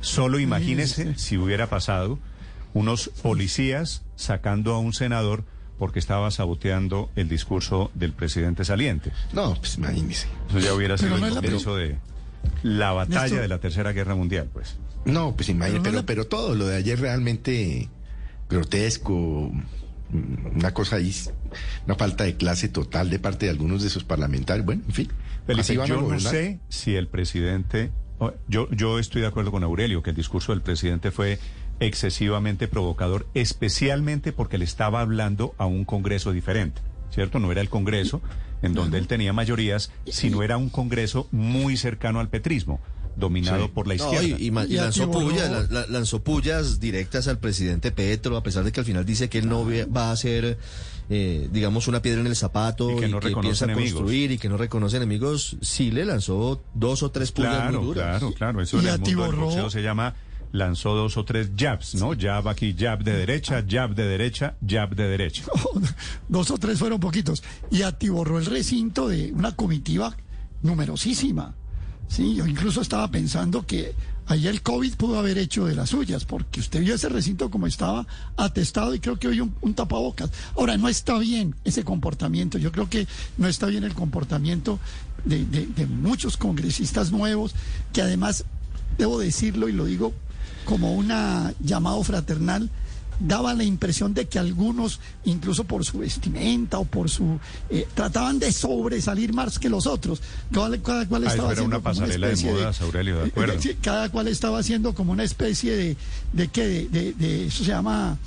Solo 0.00 0.38
imagínese 0.38 1.14
si 1.16 1.38
hubiera 1.38 1.68
pasado 1.68 2.18
unos 2.74 3.08
policías 3.22 4.04
sacando 4.14 4.74
a 4.74 4.78
un 4.78 4.92
senador 4.92 5.44
porque 5.78 5.98
estaba 5.98 6.30
saboteando 6.30 7.10
el 7.16 7.28
discurso 7.28 7.90
del 7.94 8.12
presidente 8.12 8.64
saliente. 8.64 9.12
No, 9.32 9.54
pues 9.54 9.76
imagínese. 9.76 10.28
Eso 10.48 10.58
ya 10.58 10.74
hubiera 10.74 10.98
sido 10.98 11.18
no 11.18 11.26
el 11.26 11.34
comienzo 11.34 11.76
de 11.76 11.96
la 12.62 12.92
batalla 12.92 13.22
Néstor. 13.22 13.40
de 13.40 13.48
la 13.48 13.58
Tercera 13.58 13.92
Guerra 13.92 14.14
Mundial, 14.14 14.48
pues. 14.52 14.76
No, 15.06 15.34
pues 15.34 15.48
imagínate, 15.48 15.82
Pero 15.82 16.04
pero, 16.04 16.06
pero 16.06 16.26
todo 16.26 16.54
lo 16.54 16.66
de 16.66 16.76
ayer 16.76 17.00
realmente 17.00 17.88
grotesco, 18.50 19.50
mm, 20.10 20.56
una 20.56 20.74
cosa 20.74 20.96
ahí, 20.96 21.14
una 21.86 21.94
falta 21.94 22.24
de 22.24 22.36
clase 22.36 22.68
total 22.68 23.10
de 23.10 23.18
parte 23.18 23.46
de 23.46 23.50
algunos 23.52 23.82
de 23.82 23.88
esos 23.88 24.04
parlamentarios. 24.04 24.66
Bueno, 24.66 24.82
en 24.86 24.92
fin, 24.92 25.08
Felipe, 25.46 25.60
así 25.60 25.76
van 25.76 25.86
a 25.86 25.88
yo 25.88 25.96
no 25.96 26.02
gobernar. 26.02 26.30
sé 26.32 26.60
si 26.68 26.94
el 26.96 27.08
presidente, 27.08 27.90
yo, 28.48 28.68
yo 28.70 28.98
estoy 28.98 29.22
de 29.22 29.28
acuerdo 29.28 29.50
con 29.50 29.62
Aurelio, 29.64 30.02
que 30.02 30.10
el 30.10 30.16
discurso 30.16 30.52
del 30.52 30.62
presidente 30.62 31.10
fue 31.10 31.38
excesivamente 31.80 32.68
provocador, 32.68 33.26
especialmente 33.34 34.32
porque 34.32 34.58
le 34.58 34.64
estaba 34.64 35.00
hablando 35.00 35.54
a 35.58 35.66
un 35.66 35.84
Congreso 35.84 36.32
diferente, 36.32 36.80
¿cierto? 37.10 37.38
No 37.38 37.52
era 37.52 37.60
el 37.60 37.68
Congreso 37.68 38.22
en 38.62 38.72
donde 38.72 38.96
él 38.98 39.06
tenía 39.06 39.32
mayorías, 39.34 39.92
sino 40.06 40.42
era 40.42 40.56
un 40.56 40.70
Congreso 40.70 41.28
muy 41.30 41.76
cercano 41.76 42.20
al 42.20 42.28
petrismo, 42.30 42.80
dominado 43.16 43.64
Sí. 43.64 43.70
por 43.74 43.88
la 43.88 43.94
No, 43.96 44.04
izquierda. 44.12 44.38
y, 44.38 44.44
y 44.44 44.74
y 44.74 44.76
lanzó, 44.76 45.10
pullas, 45.10 45.50
la- 45.50 45.80
la- 45.80 45.86
lanzó 45.86 46.22
pullas 46.22 46.78
directas 46.80 47.26
al 47.28 47.38
presidente 47.38 47.90
Petro, 47.90 48.36
a 48.36 48.42
pesar 48.42 48.62
de 48.64 48.72
que 48.72 48.80
al 48.80 48.86
final 48.86 49.04
dice 49.06 49.28
que 49.28 49.38
él 49.38 49.48
no 49.48 49.64
ve- 49.64 49.86
va 49.86 50.10
a 50.12 50.16
ser, 50.16 50.58
eh, 51.08 51.48
digamos, 51.52 51.88
una 51.88 52.02
piedra 52.02 52.20
en 52.20 52.26
el 52.26 52.36
zapato 52.36 52.90
Y 52.90 52.96
que 53.00 53.08
no 53.08 53.20
piensa 53.20 53.64
enemigos. 53.64 53.94
construir 53.94 54.32
y 54.32 54.38
que 54.38 54.48
no 54.48 54.56
reconoce 54.56 54.96
enemigos. 54.98 55.56
Sí 55.62 55.90
le 55.90 56.04
lanzó 56.04 56.62
dos 56.74 57.02
o 57.02 57.10
tres 57.10 57.32
pullas 57.32 57.54
Claro, 57.54 57.78
muy 57.78 57.86
duras. 57.86 58.18
claro, 58.18 58.34
claro. 58.34 58.60
Eso 58.60 58.78
en 58.80 58.86
el 58.86 59.00
mundo 59.00 59.48
del 59.62 59.70
se 59.70 59.82
llama 59.82 60.14
lanzó 60.52 60.94
dos 60.94 61.16
o 61.16 61.24
tres 61.24 61.50
jabs, 61.56 61.94
¿no? 61.96 62.12
Jab 62.18 62.48
aquí, 62.48 62.74
jab 62.78 63.02
de 63.02 63.12
derecha, 63.12 63.64
jab 63.68 63.94
de 63.94 64.04
derecha, 64.04 64.56
jab 64.66 64.94
de 64.94 65.08
derecha. 65.08 65.42
Dos 66.28 66.50
o 66.50 66.56
tres 66.56 66.78
fueron 66.78 66.98
poquitos. 67.00 67.42
Y 67.70 67.82
atiborró 67.82 68.38
el 68.38 68.46
recinto 68.46 69.08
de 69.08 69.32
una 69.32 69.54
comitiva 69.54 70.16
numerosísima. 70.62 71.54
Sí, 72.08 72.34
yo 72.34 72.46
incluso 72.46 72.80
estaba 72.80 73.10
pensando 73.10 73.66
que 73.66 73.94
ahí 74.26 74.46
el 74.48 74.62
COVID 74.62 74.94
pudo 74.94 75.18
haber 75.18 75.38
hecho 75.38 75.66
de 75.66 75.74
las 75.74 75.90
suyas, 75.90 76.24
porque 76.24 76.60
usted 76.60 76.80
vio 76.80 76.94
ese 76.94 77.08
recinto 77.08 77.50
como 77.50 77.66
estaba 77.66 78.06
atestado 78.36 78.94
y 78.94 79.00
creo 79.00 79.18
que 79.18 79.28
hoy 79.28 79.40
un, 79.40 79.74
tapabocas. 79.74 80.30
Ahora, 80.56 80.76
no 80.76 80.88
está 80.88 81.18
bien 81.18 81.54
ese 81.64 81.84
comportamiento. 81.84 82.58
Yo 82.58 82.72
creo 82.72 82.88
que 82.88 83.06
no 83.38 83.48
está 83.48 83.66
bien 83.66 83.84
el 83.84 83.94
comportamiento 83.94 84.78
de, 85.24 85.44
de- 85.44 85.66
de 85.66 85.86
muchos 85.86 86.36
congresistas 86.36 87.10
nuevos, 87.12 87.54
que 87.92 88.02
además, 88.02 88.44
debo 88.98 89.18
decirlo 89.18 89.68
y 89.68 89.72
lo 89.72 89.84
digo 89.84 90.12
como 90.64 90.94
un 90.94 91.08
llamado 91.60 92.02
fraternal, 92.02 92.70
daba 93.20 93.54
la 93.54 93.64
impresión 93.64 94.14
de 94.14 94.26
que 94.26 94.38
algunos, 94.38 95.00
incluso 95.24 95.64
por 95.64 95.84
su 95.84 95.98
vestimenta 95.98 96.78
o 96.78 96.84
por 96.84 97.08
su... 97.10 97.38
eh, 97.70 97.86
trataban 97.94 98.38
de 98.38 98.52
sobresalir 98.52 99.32
más 99.32 99.58
que 99.58 99.68
los 99.68 99.86
otros. 99.86 100.20
Cada, 100.52 100.76
cada 100.82 101.06
cual 101.06 101.24
Ah, 101.26 101.30
estaba 101.30 101.50
haciendo 101.52 101.76
una 101.76 101.76
como 101.76 101.84
pasarela 101.84 102.26
de 102.28 102.32
especie 102.34 102.52
modas, 102.52 102.80
Aurelio, 102.80 103.16
de 103.18 103.26
acuerdo. 103.28 103.54
Sí, 103.62 103.76
cada 103.80 104.08
cual 104.10 104.28
estaba 104.28 104.58
haciendo 104.58 104.94
como 104.94 105.12
una 105.12 105.24
especie 105.24 105.76
de... 105.76 105.96
¿De 106.32 106.48
qué? 106.48 106.66
De, 106.66 106.88
de- 106.88 107.12
de- 107.12 107.46
eso 107.46 107.64
se 107.64 107.70
llama... 107.70 108.18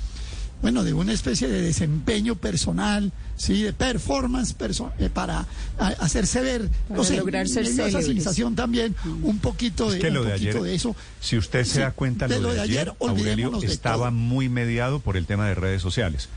Bueno, 0.62 0.84
de 0.84 0.92
una 0.92 1.12
especie 1.12 1.48
de 1.48 1.62
desempeño 1.62 2.34
personal, 2.34 3.12
sí, 3.36 3.62
de 3.62 3.72
performance 3.72 4.54
perso- 4.56 4.92
eh, 4.98 5.08
para 5.08 5.46
a- 5.78 5.86
hacerse 6.00 6.40
ver, 6.42 6.68
Para 6.88 6.98
no 6.98 7.04
sé, 7.04 7.16
lograr 7.16 7.48
ser 7.48 7.62
esa 7.64 7.84
célebres. 7.84 8.04
sensación 8.06 8.54
también, 8.54 8.94
un 9.22 9.38
poquito 9.38 9.90
de, 9.90 9.96
Es 9.96 10.02
que 10.04 10.10
lo 10.10 10.20
un 10.20 10.26
de 10.28 10.32
poquito 10.34 10.50
ayer, 10.58 10.62
de 10.62 10.74
eso. 10.74 10.94
si 11.20 11.38
usted 11.38 11.64
se 11.64 11.74
Sí, 11.74 11.78
da 11.80 11.92
cuenta, 11.92 12.28
de 12.28 12.40
lo 12.40 12.52
de 12.52 12.60
ayer, 12.60 12.92
Aurelio, 13.00 13.58
estaba 13.62 14.08
todo. 14.08 14.12
muy 14.12 14.48
mediado 14.50 15.00
por 15.00 15.16
el 15.16 15.24
tema 15.26 15.46
de 15.48 15.54
redes 15.54 15.80
sociales. 15.80 16.28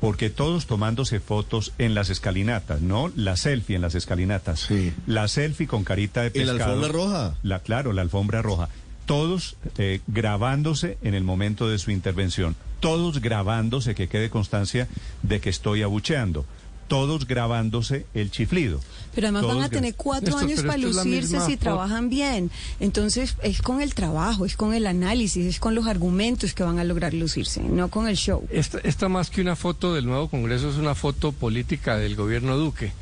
Porque 0.00 0.30
todos 0.30 0.66
tomándose 0.66 1.20
fotos 1.20 1.72
en 1.78 1.94
las 1.94 2.10
escalinatas, 2.10 2.80
¿no? 2.82 3.12
La 3.14 3.36
selfie 3.36 3.76
en 3.76 3.82
las 3.82 3.94
escalinatas. 3.94 4.66
La 5.06 5.28
selfie 5.28 5.68
con 5.68 5.84
carita 5.84 6.22
de 6.22 6.32
En 6.40 6.46
la 6.48 6.52
pescado. 6.54 6.72
alfombra 6.72 6.92
roja. 6.92 7.34
La, 7.44 7.60
claro, 7.60 7.92
la 7.92 8.02
alfombra 8.02 8.42
roja. 8.42 8.68
Todos 9.12 9.56
eh, 9.76 10.00
grabándose 10.06 10.96
en 11.02 11.12
el 11.12 11.22
momento 11.22 11.68
de 11.68 11.78
su 11.78 11.90
intervención. 11.90 12.56
Todos 12.80 13.20
grabándose, 13.20 13.94
que 13.94 14.08
quede 14.08 14.30
constancia 14.30 14.88
de 15.22 15.38
que 15.38 15.50
estoy 15.50 15.82
abucheando. 15.82 16.46
Todos 16.88 17.26
grabándose 17.26 18.06
el 18.14 18.30
chiflido. 18.30 18.80
Pero 19.14 19.26
además 19.26 19.44
van 19.44 19.60
a 19.64 19.68
tener 19.68 19.96
cuatro 19.96 20.38
años 20.38 20.62
para 20.62 20.78
lucirse 20.78 21.36
misma 21.36 21.44
si 21.44 21.58
trabajan 21.58 22.08
bien. 22.08 22.50
Entonces 22.80 23.36
es 23.42 23.60
con 23.60 23.82
el 23.82 23.92
trabajo, 23.92 24.46
es 24.46 24.56
con 24.56 24.72
el 24.72 24.86
análisis, 24.86 25.44
es 25.44 25.60
con 25.60 25.74
los 25.74 25.88
argumentos 25.88 26.54
que 26.54 26.62
van 26.62 26.78
a 26.78 26.84
lograr 26.84 27.12
lucirse, 27.12 27.60
no 27.60 27.88
con 27.88 28.08
el 28.08 28.16
show. 28.16 28.48
Esta, 28.50 28.78
esta 28.78 29.10
más 29.10 29.28
que 29.28 29.42
una 29.42 29.56
foto 29.56 29.92
del 29.92 30.06
nuevo 30.06 30.28
Congreso 30.28 30.70
es 30.70 30.76
una 30.76 30.94
foto 30.94 31.32
política 31.32 31.98
del 31.98 32.16
gobierno 32.16 32.56
Duque. 32.56 32.94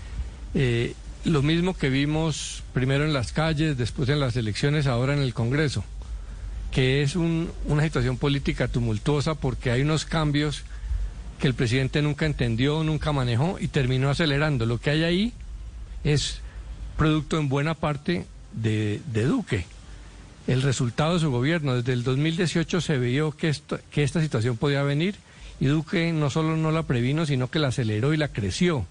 Eh, 0.54 0.94
lo 1.22 1.42
mismo 1.42 1.74
que 1.74 1.88
vimos 1.88 2.64
primero 2.72 3.04
en 3.04 3.12
las 3.12 3.30
calles, 3.30 3.78
después 3.78 4.08
en 4.08 4.18
las 4.18 4.34
elecciones, 4.34 4.88
ahora 4.88 5.14
en 5.14 5.20
el 5.20 5.34
Congreso, 5.34 5.84
que 6.72 7.02
es 7.02 7.16
un- 7.16 7.50
una 7.66 7.82
situación 7.82 8.16
política 8.16 8.68
tumultuosa 8.68 9.34
porque 9.34 9.70
hay 9.70 9.82
unos 9.82 10.04
cambios 10.04 10.62
que 11.40 11.46
el 11.48 11.54
presidente 11.54 12.02
nunca 12.02 12.26
entendió, 12.26 12.84
nunca 12.84 13.12
manejó 13.12 13.58
y 13.58 13.68
terminó 13.68 14.10
acelerando. 14.10 14.66
Lo 14.66 14.78
que 14.78 14.90
hay 14.90 15.02
ahí 15.04 15.32
es 16.04 16.40
producto 16.96 17.38
en 17.38 17.48
buena 17.48 17.74
parte 17.74 18.26
de, 18.52 19.00
Duque. 19.26 19.64
el 20.46 20.62
resultado 20.62 21.14
de 21.14 21.20
su 21.20 21.30
gobierno. 21.30 21.74
Desde 21.76 21.92
el 21.92 22.02
2018 22.02 22.80
se 22.80 22.98
vio 22.98 23.32
que, 23.32 23.54
que 23.90 24.02
esta 24.02 24.20
situación 24.20 24.56
podía 24.56 24.82
venir 24.82 25.14
y 25.60 25.66
Duque 25.66 26.12
no 26.12 26.28
solo 26.30 26.56
no 26.56 26.70
la 26.72 26.82
previno, 26.84 27.24
sino 27.26 27.50
que 27.50 27.58
la 27.58 27.68
aceleró 27.68 28.12
y 28.12 28.16
la 28.16 28.28
creció. 28.28 28.86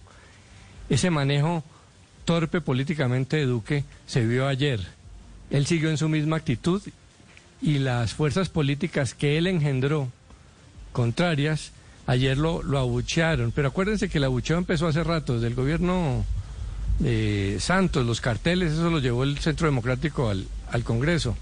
Ese 0.90 1.10
manejo 1.12 1.64
torpe 2.26 2.62
políticamente 2.62 3.38
de 3.38 3.46
Duque 3.46 3.84
se 4.08 4.26
vio 4.26 4.48
ayer. 4.48 4.80
Él 5.50 5.66
siguió 5.66 5.90
en 5.90 5.98
su 5.98 6.10
misma 6.10 6.38
actitud 6.38 6.82
y 7.62 7.80
las 7.80 8.14
fuerzas 8.14 8.50
políticas 8.50 9.14
que 9.14 9.38
él 9.38 9.48
engendró, 9.48 10.10
contrarias, 10.92 11.72
ayer 12.08 12.38
lo, 12.38 12.64
lo 12.64 12.80
abuchearon. 12.80 13.52
Pero 13.52 13.70
acuérdense 13.70 14.10
que 14.10 14.18
el 14.18 14.24
abucheo 14.24 14.58
empezó 14.58 14.88
hace 14.88 15.04
rato, 15.04 15.36
desde 15.36 15.48
el 15.48 15.56
gobierno 15.56 16.26
de 17.00 17.58
Santos, 17.60 18.06
los 18.06 18.22
carteles, 18.22 18.74
eso 18.74 18.90
lo 18.90 19.00
llevó 19.00 19.24
el 19.24 19.38
Centro 19.40 19.68
Democrático 19.68 20.30
al, 20.30 20.48
al 20.72 20.84
Congreso. 20.84 21.36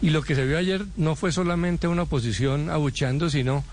Y 0.00 0.10
lo 0.10 0.22
que 0.22 0.34
se 0.34 0.44
vio 0.44 0.58
ayer 0.58 0.84
no 0.96 1.16
fue 1.16 1.32
solamente 1.32 1.88
una 1.88 2.02
oposición 2.02 2.70
abucheando, 2.70 3.30
sino 3.30 3.64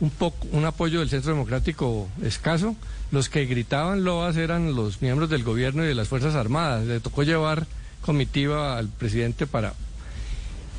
un, 0.00 0.10
poco, 0.10 0.46
un 0.52 0.64
apoyo 0.64 1.00
del 1.00 1.10
Centro 1.10 1.32
Democrático 1.32 2.08
escaso. 2.22 2.74
Los 3.10 3.28
que 3.28 3.44
gritaban 3.44 4.04
loas 4.04 4.36
eran 4.36 4.74
los 4.74 5.02
miembros 5.02 5.28
del 5.28 5.44
gobierno 5.44 5.84
y 5.84 5.88
de 5.88 5.94
las 5.94 6.08
Fuerzas 6.08 6.34
Armadas. 6.34 6.86
Le 6.86 7.00
tocó 7.00 7.22
llevar 7.22 7.66
comitiva 8.00 8.78
al 8.78 8.88
presidente 8.88 9.46
para... 9.46 9.74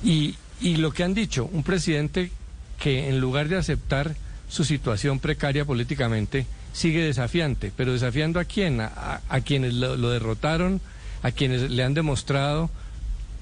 Y, 0.04 0.36
y 0.62 0.78
lo 0.78 0.92
que 0.92 1.04
han 1.04 1.14
dicho, 1.14 1.50
un 1.52 1.64
presidente 1.64 2.32
que 2.80 3.10
en 3.10 3.20
lugar 3.20 3.48
de 3.48 3.58
aceptar 3.58 4.16
su 4.50 4.64
situación 4.64 5.20
precaria 5.20 5.66
políticamente, 5.66 6.46
sigue 6.74 7.04
desafiante. 7.04 7.72
¿Pero 7.76 7.94
desafiando 7.94 8.40
a 8.40 8.46
quién? 8.46 8.82
A, 8.82 9.22
a 9.28 9.42
quienes 9.42 9.74
lo, 9.74 10.10
derrotaron, 10.10 10.82
a 11.24 11.32
quienes 11.32 11.70
le 11.72 11.84
han 11.84 11.94
demostrado 11.94 12.70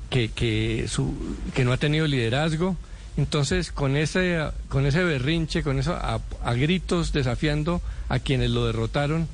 que, 0.09 0.29
que, 0.29 0.87
no 1.63 1.73
ha 1.73 1.77
tenido 1.77 2.07
liderazgo. 2.07 2.77
Entonces, 3.17 3.71
con 3.71 3.95
ese, 3.95 4.39
con 4.69 4.85
ese 4.85 5.03
berrinche, 5.03 5.61
con 5.61 5.79
eso, 5.79 5.93
a 5.93 6.53
gritos 6.53 7.13
desafiando 7.13 7.81
a 8.09 8.19
quienes 8.19 8.49
lo 8.51 8.65
derrotaron, 8.65 9.27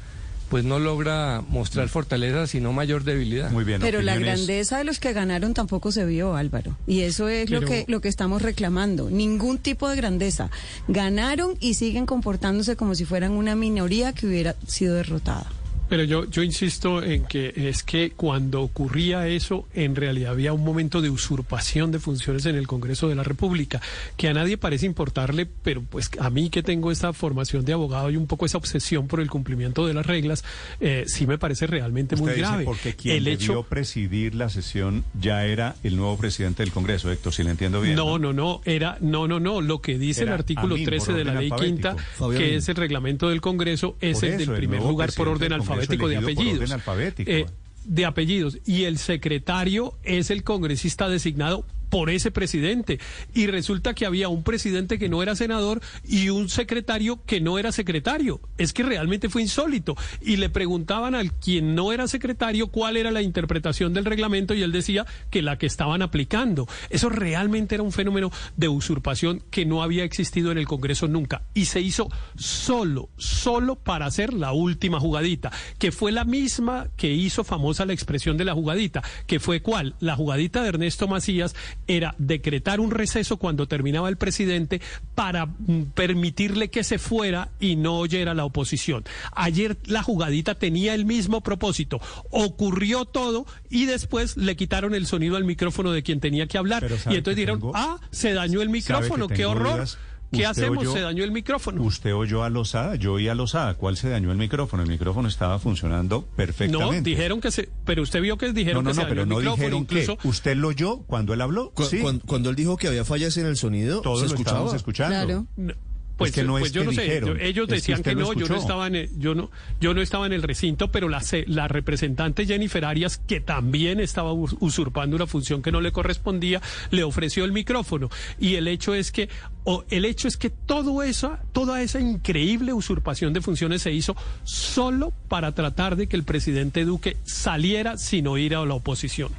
pues 0.49 0.63
no 0.63 0.79
logra 0.79 1.43
mostrar 1.47 1.89
fortaleza, 1.89 2.47
sino 2.47 2.73
mayor 2.73 3.03
debilidad. 3.03 3.51
Muy 3.51 3.63
bien. 3.63 3.81
Pero 3.81 4.01
la 4.01 4.17
grandeza 4.17 4.77
de 4.77 4.83
los 4.83 4.99
que 4.99 5.13
ganaron 5.13 5.53
tampoco 5.53 5.91
se 5.91 6.05
vio, 6.05 6.35
Álvaro. 6.35 6.75
Y 6.87 7.01
eso 7.01 7.29
es 7.29 7.49
lo 7.49 7.61
que 7.61 7.85
lo 7.87 8.01
que 8.01 8.07
estamos 8.09 8.41
reclamando. 8.41 9.09
Ningún 9.09 9.59
tipo 9.59 9.87
de 9.87 9.95
grandeza. 9.95 10.49
Ganaron 10.87 11.55
y 11.59 11.75
siguen 11.75 12.05
comportándose 12.05 12.75
como 12.75 12.95
si 12.95 13.05
fueran 13.05 13.31
una 13.33 13.55
minoría 13.55 14.13
que 14.13 14.27
hubiera 14.27 14.55
sido 14.67 14.95
derrotada. 14.95 15.47
Pero 15.89 16.03
yo, 16.03 16.25
yo 16.25 16.43
insisto 16.43 17.01
en 17.01 17.25
que 17.25 17.51
es 17.55 17.83
que 17.83 18.11
cuando 18.11 18.61
ocurría 18.61 19.27
eso, 19.27 19.67
en 19.73 19.95
realidad 19.95 20.31
había 20.33 20.53
un 20.53 20.63
momento 20.63 21.01
de 21.01 21.09
usurpación 21.09 21.91
de 21.91 21.99
funciones 21.99 22.45
en 22.45 22.55
el 22.55 22.67
Congreso 22.67 23.09
de 23.09 23.15
la 23.15 23.23
República, 23.23 23.81
que 24.15 24.27
a 24.27 24.33
nadie 24.33 24.57
parece 24.57 24.85
importarle, 24.85 25.47
pero 25.63 25.81
pues 25.81 26.11
a 26.19 26.29
mí 26.29 26.51
que 26.51 26.61
tengo 26.61 26.91
esta 26.91 27.11
formación 27.11 27.65
de 27.65 27.73
abogado 27.73 28.11
y 28.11 28.17
un 28.17 28.27
poco 28.27 28.45
esa 28.45 28.59
obsesión 28.59 29.07
por 29.07 29.19
el 29.19 29.31
cumplimiento 29.31 29.87
de 29.87 29.95
las 29.95 30.05
reglas, 30.05 30.43
eh, 30.79 31.05
sí 31.07 31.25
me 31.25 31.39
parece 31.39 31.65
realmente 31.65 32.15
muy 32.15 32.29
dice 32.29 32.41
grave. 32.41 32.65
porque 32.65 32.95
quien 32.95 33.17
el 33.17 33.23
debió 33.23 33.37
hecho 33.39 33.63
presidir 33.63 34.35
la 34.35 34.49
sesión 34.49 35.03
ya 35.19 35.45
era 35.45 35.75
el 35.83 35.97
nuevo 35.97 36.17
presidente 36.17 36.61
del 36.61 36.71
Congreso, 36.71 37.11
Héctor, 37.11 37.33
si 37.33 37.43
le 37.43 37.49
entiendo 37.49 37.81
bien. 37.81 37.95
No, 37.95 38.19
no, 38.19 38.31
no, 38.31 38.61
era, 38.63 38.97
no, 39.01 39.27
no, 39.27 39.39
no, 39.39 39.59
lo 39.59 39.81
que 39.81 39.97
dice 39.97 40.21
Era 40.21 40.33
el 40.33 40.39
artículo 40.39 40.75
Amin, 40.75 40.85
13 40.85 41.05
por 41.07 41.15
de 41.15 41.25
la 41.25 41.33
ley 41.33 41.49
alfabético. 41.49 41.75
quinta, 41.75 42.03
Fabio 42.15 42.37
que 42.37 42.45
Amin. 42.45 42.57
es 42.57 42.69
el 42.69 42.75
reglamento 42.75 43.29
del 43.29 43.41
Congreso, 43.41 43.95
es 44.01 44.19
Por 44.19 44.29
el 44.29 44.37
del 44.37 44.49
el 44.49 44.55
primer 44.55 44.81
lugar 44.81 45.11
por 45.13 45.27
orden 45.27 45.49
Congreso 45.49 45.78
alfabético 45.79 46.07
de 46.07 46.17
apellidos. 46.17 46.71
alfabético. 46.71 47.31
Eh, 47.31 47.45
de 47.85 48.05
apellidos. 48.05 48.57
Y 48.65 48.83
el 48.83 48.97
secretario 48.97 49.97
es 50.03 50.29
el 50.29 50.43
congresista 50.43 51.09
designado 51.09 51.65
por 51.89 52.09
ese 52.09 52.31
presidente. 52.31 52.99
Y 53.33 53.47
resulta 53.47 53.93
que 53.93 54.05
había 54.05 54.29
un 54.29 54.43
presidente 54.43 54.99
que 54.99 55.09
no 55.09 55.23
era 55.23 55.35
senador 55.35 55.81
y 56.07 56.29
un 56.29 56.49
secretario 56.49 57.19
que 57.25 57.41
no 57.41 57.59
era 57.59 57.71
secretario. 57.71 58.41
Es 58.57 58.73
que 58.73 58.83
realmente 58.83 59.29
fue 59.29 59.41
insólito. 59.41 59.95
Y 60.21 60.37
le 60.37 60.49
preguntaban 60.49 61.15
al 61.15 61.33
quien 61.33 61.75
no 61.75 61.91
era 61.91 62.07
secretario 62.07 62.67
cuál 62.67 62.97
era 62.97 63.11
la 63.11 63.21
interpretación 63.21 63.93
del 63.93 64.05
reglamento 64.05 64.53
y 64.53 64.61
él 64.61 64.71
decía 64.71 65.05
que 65.29 65.41
la 65.41 65.57
que 65.57 65.65
estaban 65.65 66.01
aplicando. 66.01 66.67
Eso 66.89 67.09
realmente 67.09 67.75
era 67.75 67.83
un 67.83 67.91
fenómeno 67.91 68.31
de 68.57 68.67
usurpación 68.67 69.43
que 69.49 69.65
no 69.65 69.83
había 69.83 70.03
existido 70.03 70.51
en 70.51 70.57
el 70.57 70.67
Congreso 70.67 71.07
nunca. 71.07 71.43
Y 71.53 71.65
se 71.65 71.81
hizo 71.81 72.09
solo, 72.35 73.09
solo 73.17 73.75
para 73.75 74.05
hacer 74.05 74.33
la 74.33 74.53
última 74.53 74.99
jugadita, 74.99 75.51
que 75.77 75.91
fue 75.91 76.11
la 76.11 76.25
misma 76.25 76.87
que 76.97 77.11
hizo 77.11 77.43
famosa 77.43 77.85
la 77.85 77.93
expresión 77.93 78.37
de 78.37 78.45
la 78.45 78.53
jugadita, 78.53 79.03
que 79.27 79.39
fue 79.39 79.61
cuál? 79.61 79.95
La 79.99 80.15
jugadita 80.15 80.61
de 80.61 80.69
Ernesto 80.69 81.07
Macías 81.07 81.55
era 81.89 82.15
decretar 82.19 82.79
un 82.79 82.91
receso 82.91 83.37
cuando 83.37 83.67
terminaba 83.67 84.07
el 84.09 84.15
presidente 84.17 84.79
para 85.15 85.47
mm, 85.47 85.91
permitirle 85.95 86.69
que 86.69 86.83
se 86.83 86.99
fuera 86.99 87.49
y 87.59 87.75
no 87.75 87.97
oyera 87.97 88.33
la 88.33 88.45
oposición. 88.45 89.03
Ayer 89.33 89.77
la 89.85 90.03
jugadita 90.03 90.55
tenía 90.55 90.93
el 90.93 91.03
mismo 91.05 91.41
propósito. 91.41 91.99
Ocurrió 92.29 93.05
todo 93.05 93.45
y 93.69 93.85
después 93.85 94.37
le 94.37 94.55
quitaron 94.55 94.93
el 94.93 95.07
sonido 95.07 95.35
al 95.35 95.43
micrófono 95.45 95.91
de 95.91 96.03
quien 96.03 96.19
tenía 96.19 96.47
que 96.47 96.57
hablar. 96.57 96.83
Y 97.09 97.15
entonces 97.15 97.35
dijeron, 97.35 97.59
tengo- 97.59 97.71
ah, 97.75 97.99
se 98.11 98.33
dañó 98.33 98.61
el 98.61 98.67
¿Sabe 98.69 98.71
que 98.71 98.77
micrófono, 98.93 99.27
qué 99.27 99.45
horror. 99.45 99.73
dudas? 99.77 99.97
¿Qué 100.31 100.37
¿Usted 100.37 100.45
hacemos? 100.63 100.77
oyó- 100.79 100.93
Se 100.93 101.01
dañó 101.01 101.23
el 101.23 101.31
micrófono. 101.31 101.81
Usted 101.81 102.13
oyó 102.13 102.43
a 102.43 102.49
Lozada, 102.49 102.95
yo 102.95 103.13
oí 103.13 103.27
a 103.27 103.33
Lozada. 103.35 103.73
¿Cuál 103.73 103.97
se 103.97 104.09
dañó 104.09 104.31
el 104.31 104.37
micrófono? 104.37 104.83
El 104.83 104.89
micrófono 104.89 105.27
estaba 105.27 105.57
funcionando 105.57 106.27
No, 106.29 106.35
perfectamente. 106.35 107.09
dijeron 107.09 107.41
que 107.41 107.49
se, 107.51 107.69
pero 107.85 108.03
usted 108.03 108.21
vio 108.21 108.37
que 108.37 108.47
no, 108.47 108.53
dijeron 108.53 108.83
no, 108.83 108.89
que 108.91 108.93
se 108.93 109.01
no, 109.01 109.03
dañó 109.05 109.09
pero 109.09 109.23
el 109.23 109.29
no 109.29 109.35
micrófono, 109.37 109.55
dijeron 109.63 109.79
incluso 109.81 110.17
que. 110.17 110.27
¿Usted 110.27 110.55
lo 110.55 110.67
oyó 110.67 110.99
cuando 111.07 111.33
él 111.33 111.41
habló? 111.41 111.71
Cu- 111.71 111.83
sí. 111.85 111.99
cuan- 111.99 112.19
cuando 112.19 112.49
él 112.51 112.55
dijo 112.55 112.77
que 112.77 112.87
había 112.87 113.05
fallas 113.05 113.35
en 113.37 113.47
el 113.47 113.57
sonido, 113.57 114.01
Todos 114.01 114.19
se 114.19 114.25
lo 114.27 114.31
escuchaba. 114.33 114.57
estábamos 114.57 114.75
escuchando. 114.75 115.45
Claro. 115.55 115.75
Pues, 116.19 116.29
Es 116.31 116.35
que 116.35 116.43
no 116.43 116.53
pues 116.53 116.65
es 116.65 116.71
yo 116.73 116.81
que 116.81 116.85
no 116.87 116.91
sé, 116.93 117.01
dijeron, 117.01 117.39
ellos 117.41 117.67
que 117.67 117.75
decían 117.75 118.03
que, 118.03 118.13
no, 118.13 118.33
yo 118.33 118.47
no 118.47 118.55
estaba 118.57 118.85
en 118.87 118.95
el, 118.95 119.09
yo 119.17 119.33
no, 119.33 119.49
yo 119.81 119.93
no 119.93 120.01
estaba 120.01 120.25
en 120.27 120.33
el 120.33 120.43
recinto, 120.43 120.91
pero 120.91 121.09
la, 121.09 121.21
se- 121.21 121.45
la 121.47 121.67
representante 121.67 122.45
Jennifer 122.45 122.83
Arias, 122.85 123.17
que 123.25 123.39
también 123.39 123.99
estaba 123.99 124.33
us- 124.33 124.55
usurpando 124.59 125.15
una 125.15 125.25
función 125.27 125.61
que 125.61 125.71
no 125.71 125.79
le 125.81 125.91
correspondía, 125.93 126.61
le 126.91 127.03
ofreció 127.03 127.45
el 127.45 127.53
micrófono. 127.53 128.09
Y 128.37 128.55
el 128.55 128.67
hecho 128.67 128.93
es 128.93 129.11
que, 129.11 129.29
o 129.63 129.85
el 129.89 130.03
hecho 130.05 130.27
es 130.27 130.35
que 130.37 130.49
todo 130.49 131.03
esa, 131.03 131.41
toda 131.53 131.81
esa 131.81 131.99
increíble 131.99 132.73
usurpación 132.73 133.31
de 133.33 133.41
funciones 133.41 133.81
se 133.81 133.91
hizo 133.93 134.15
solo 134.43 135.13
para 135.29 135.53
tratar 135.53 135.95
de 135.95 136.07
que 136.07 136.17
el 136.17 136.23
presidente 136.23 136.83
Duque 136.85 137.15
saliera 137.23 137.97
sin 137.97 138.27
oír 138.27 138.55
a 138.55 138.65
la 138.65 138.73
oposición. 138.73 139.31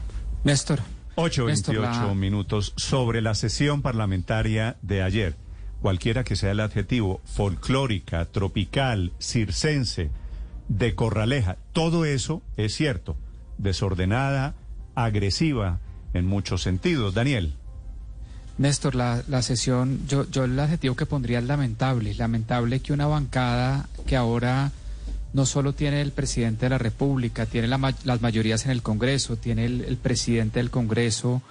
Néstor. 0.45 0.81
8.28 1.17 1.47
Néstor, 1.47 1.75
la- 1.77 2.15
minutos 2.15 2.73
sobre 2.77 3.21
la 3.21 3.35
sesión 3.35 3.83
parlamentaria 3.83 4.77
de 4.81 5.03
ayer. 5.03 5.37
Cualquiera 5.81 6.25
que 6.25 6.37
sea 6.37 6.51
el 6.51 6.61
adjetivo, 6.61 7.21
folclórica, 7.25 8.27
tropical, 8.27 9.13
circense, 9.19 10.11
de 10.69 10.95
corraleja, 10.95 11.57
todo 11.73 12.05
eso 12.05 12.43
es 12.57 12.75
cierto. 12.75 13.17
Desordenada, 13.59 14.55
agresiva 14.95 15.81
en 16.15 16.27
muchos 16.27 16.63
sentidos. 16.63 17.15
Daniel. 17.15 17.55
Néstor, 18.59 18.95
la, 18.95 19.23
la 19.27 19.43
sesión, 19.43 20.07
yo, 20.07 20.31
yo 20.31 20.45
el 20.45 20.59
adjetivo 20.61 20.95
que 20.95 21.07
pondría 21.07 21.39
es 21.39 21.45
lamentable. 21.47 22.15
Lamentable 22.15 22.81
que 22.81 22.93
una 22.93 23.07
bancada 23.07 23.89
que 24.07 24.17
ahora 24.17 24.71
no 25.33 25.47
solo 25.47 25.73
tiene 25.73 26.01
el 26.03 26.13
presidente 26.13 26.67
de 26.67 26.71
la 26.71 26.79
República, 26.79 27.47
tiene 27.47 27.69
la 27.69 27.95
las 28.05 28.21
mayorías 28.21 28.65
en 28.67 28.73
el 28.73 28.83
Congreso, 28.83 29.37
tiene 29.37 29.65
el, 29.65 29.85
el 29.85 29.97
presidente 29.97 30.59
del 30.59 30.71
Congreso 30.71 31.43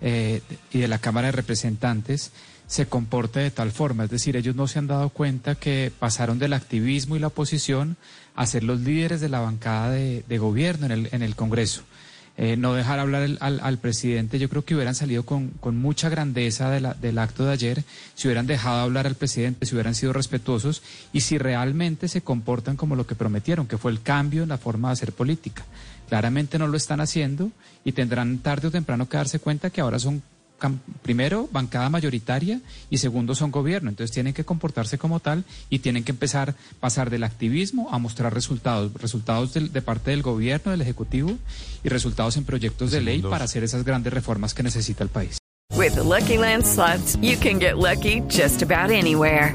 eh, 0.00 0.42
y 0.72 0.78
de 0.78 0.88
la 0.88 0.98
Cámara 0.98 1.28
de 1.28 1.32
Representantes, 1.32 2.32
se 2.66 2.86
comporte 2.86 3.40
de 3.40 3.50
tal 3.50 3.72
forma. 3.72 4.04
Es 4.04 4.10
decir, 4.10 4.36
ellos 4.36 4.56
no 4.56 4.66
se 4.66 4.78
han 4.78 4.86
dado 4.86 5.10
cuenta 5.10 5.54
que 5.54 5.92
pasaron 5.98 6.38
del 6.38 6.52
activismo 6.52 7.16
y 7.16 7.18
la 7.18 7.28
oposición 7.28 7.96
a 8.34 8.46
ser 8.46 8.64
los 8.64 8.80
líderes 8.80 9.20
de 9.20 9.28
la 9.28 9.40
bancada 9.40 9.90
de, 9.90 10.38
gobierno 10.38 10.86
en 10.86 10.92
el, 10.92 11.08
en 11.12 11.22
el 11.22 11.36
Congreso. 11.36 11.82
Eh, 12.36 12.56
no 12.56 12.74
dejar 12.74 12.98
hablar 12.98 13.30
al, 13.38 13.78
presidente, 13.78 14.40
yo 14.40 14.48
creo 14.48 14.64
que 14.64 14.74
hubieran 14.74 14.96
salido 14.96 15.24
con, 15.24 15.52
mucha 15.76 16.08
grandeza 16.08 16.68
del 16.68 17.18
acto 17.18 17.44
de 17.44 17.52
ayer, 17.52 17.84
si 18.16 18.26
hubieran 18.26 18.48
dejado 18.48 18.80
hablar 18.80 19.06
al 19.06 19.14
presidente, 19.14 19.66
si 19.66 19.74
hubieran 19.76 19.94
sido 19.94 20.12
respetuosos 20.12 20.82
y 21.12 21.20
si 21.20 21.38
realmente 21.38 22.08
se 22.08 22.22
comportan 22.22 22.76
como 22.76 22.96
lo 22.96 23.06
que 23.06 23.14
prometieron, 23.14 23.68
que 23.68 23.78
fue 23.78 23.92
el 23.92 24.02
cambio 24.02 24.42
en 24.42 24.48
la 24.48 24.58
forma 24.58 24.88
de 24.88 24.94
hacer 24.94 25.12
política. 25.12 25.64
Claramente 26.08 26.58
no 26.58 26.66
lo 26.66 26.76
están 26.76 27.00
haciendo 27.00 27.52
y 27.84 27.92
tendrán 27.92 28.38
tarde 28.38 28.66
o 28.66 28.72
temprano 28.72 29.08
que 29.08 29.16
darse 29.16 29.38
cuenta 29.38 29.70
que 29.70 29.80
ahora 29.80 30.00
son 30.00 30.20
primero 31.02 31.48
bancada 31.52 31.90
mayoritaria 31.90 32.60
y 32.90 32.98
segundo 32.98 33.34
son 33.34 33.50
gobierno. 33.50 33.90
Entonces 33.90 34.12
tienen 34.12 34.34
que 34.34 34.44
comportarse 34.44 34.98
como 34.98 35.20
tal 35.20 35.44
y 35.70 35.80
tienen 35.80 36.04
que 36.04 36.12
empezar 36.12 36.50
a 36.50 36.54
pasar 36.80 37.10
del 37.10 37.24
activismo 37.24 37.88
a 37.90 37.98
mostrar 37.98 38.32
resultados, 38.32 38.92
resultados 38.94 39.52
de 39.54 39.82
parte 39.82 40.10
del 40.10 40.22
gobierno, 40.22 40.70
del 40.72 40.80
ejecutivo 40.80 41.36
y 41.82 41.88
resultados 41.88 42.36
en 42.36 42.44
proyectos 42.44 42.90
de 42.90 43.00
ley 43.00 43.22
para 43.22 43.44
hacer 43.44 43.64
esas 43.64 43.84
grandes 43.84 44.12
reformas 44.12 44.54
que 44.54 44.62
necesita 44.62 45.04
el 45.04 45.10
país. 45.10 45.38
With 45.76 45.94
the 45.94 46.04
Lucky 46.04 46.38
Land 46.38 46.64
slots, 46.64 47.16
you 47.20 47.36
can 47.36 47.58
get 47.58 47.78
lucky 47.78 48.22
just 48.28 48.62
about 48.62 48.90
anywhere. 48.90 49.54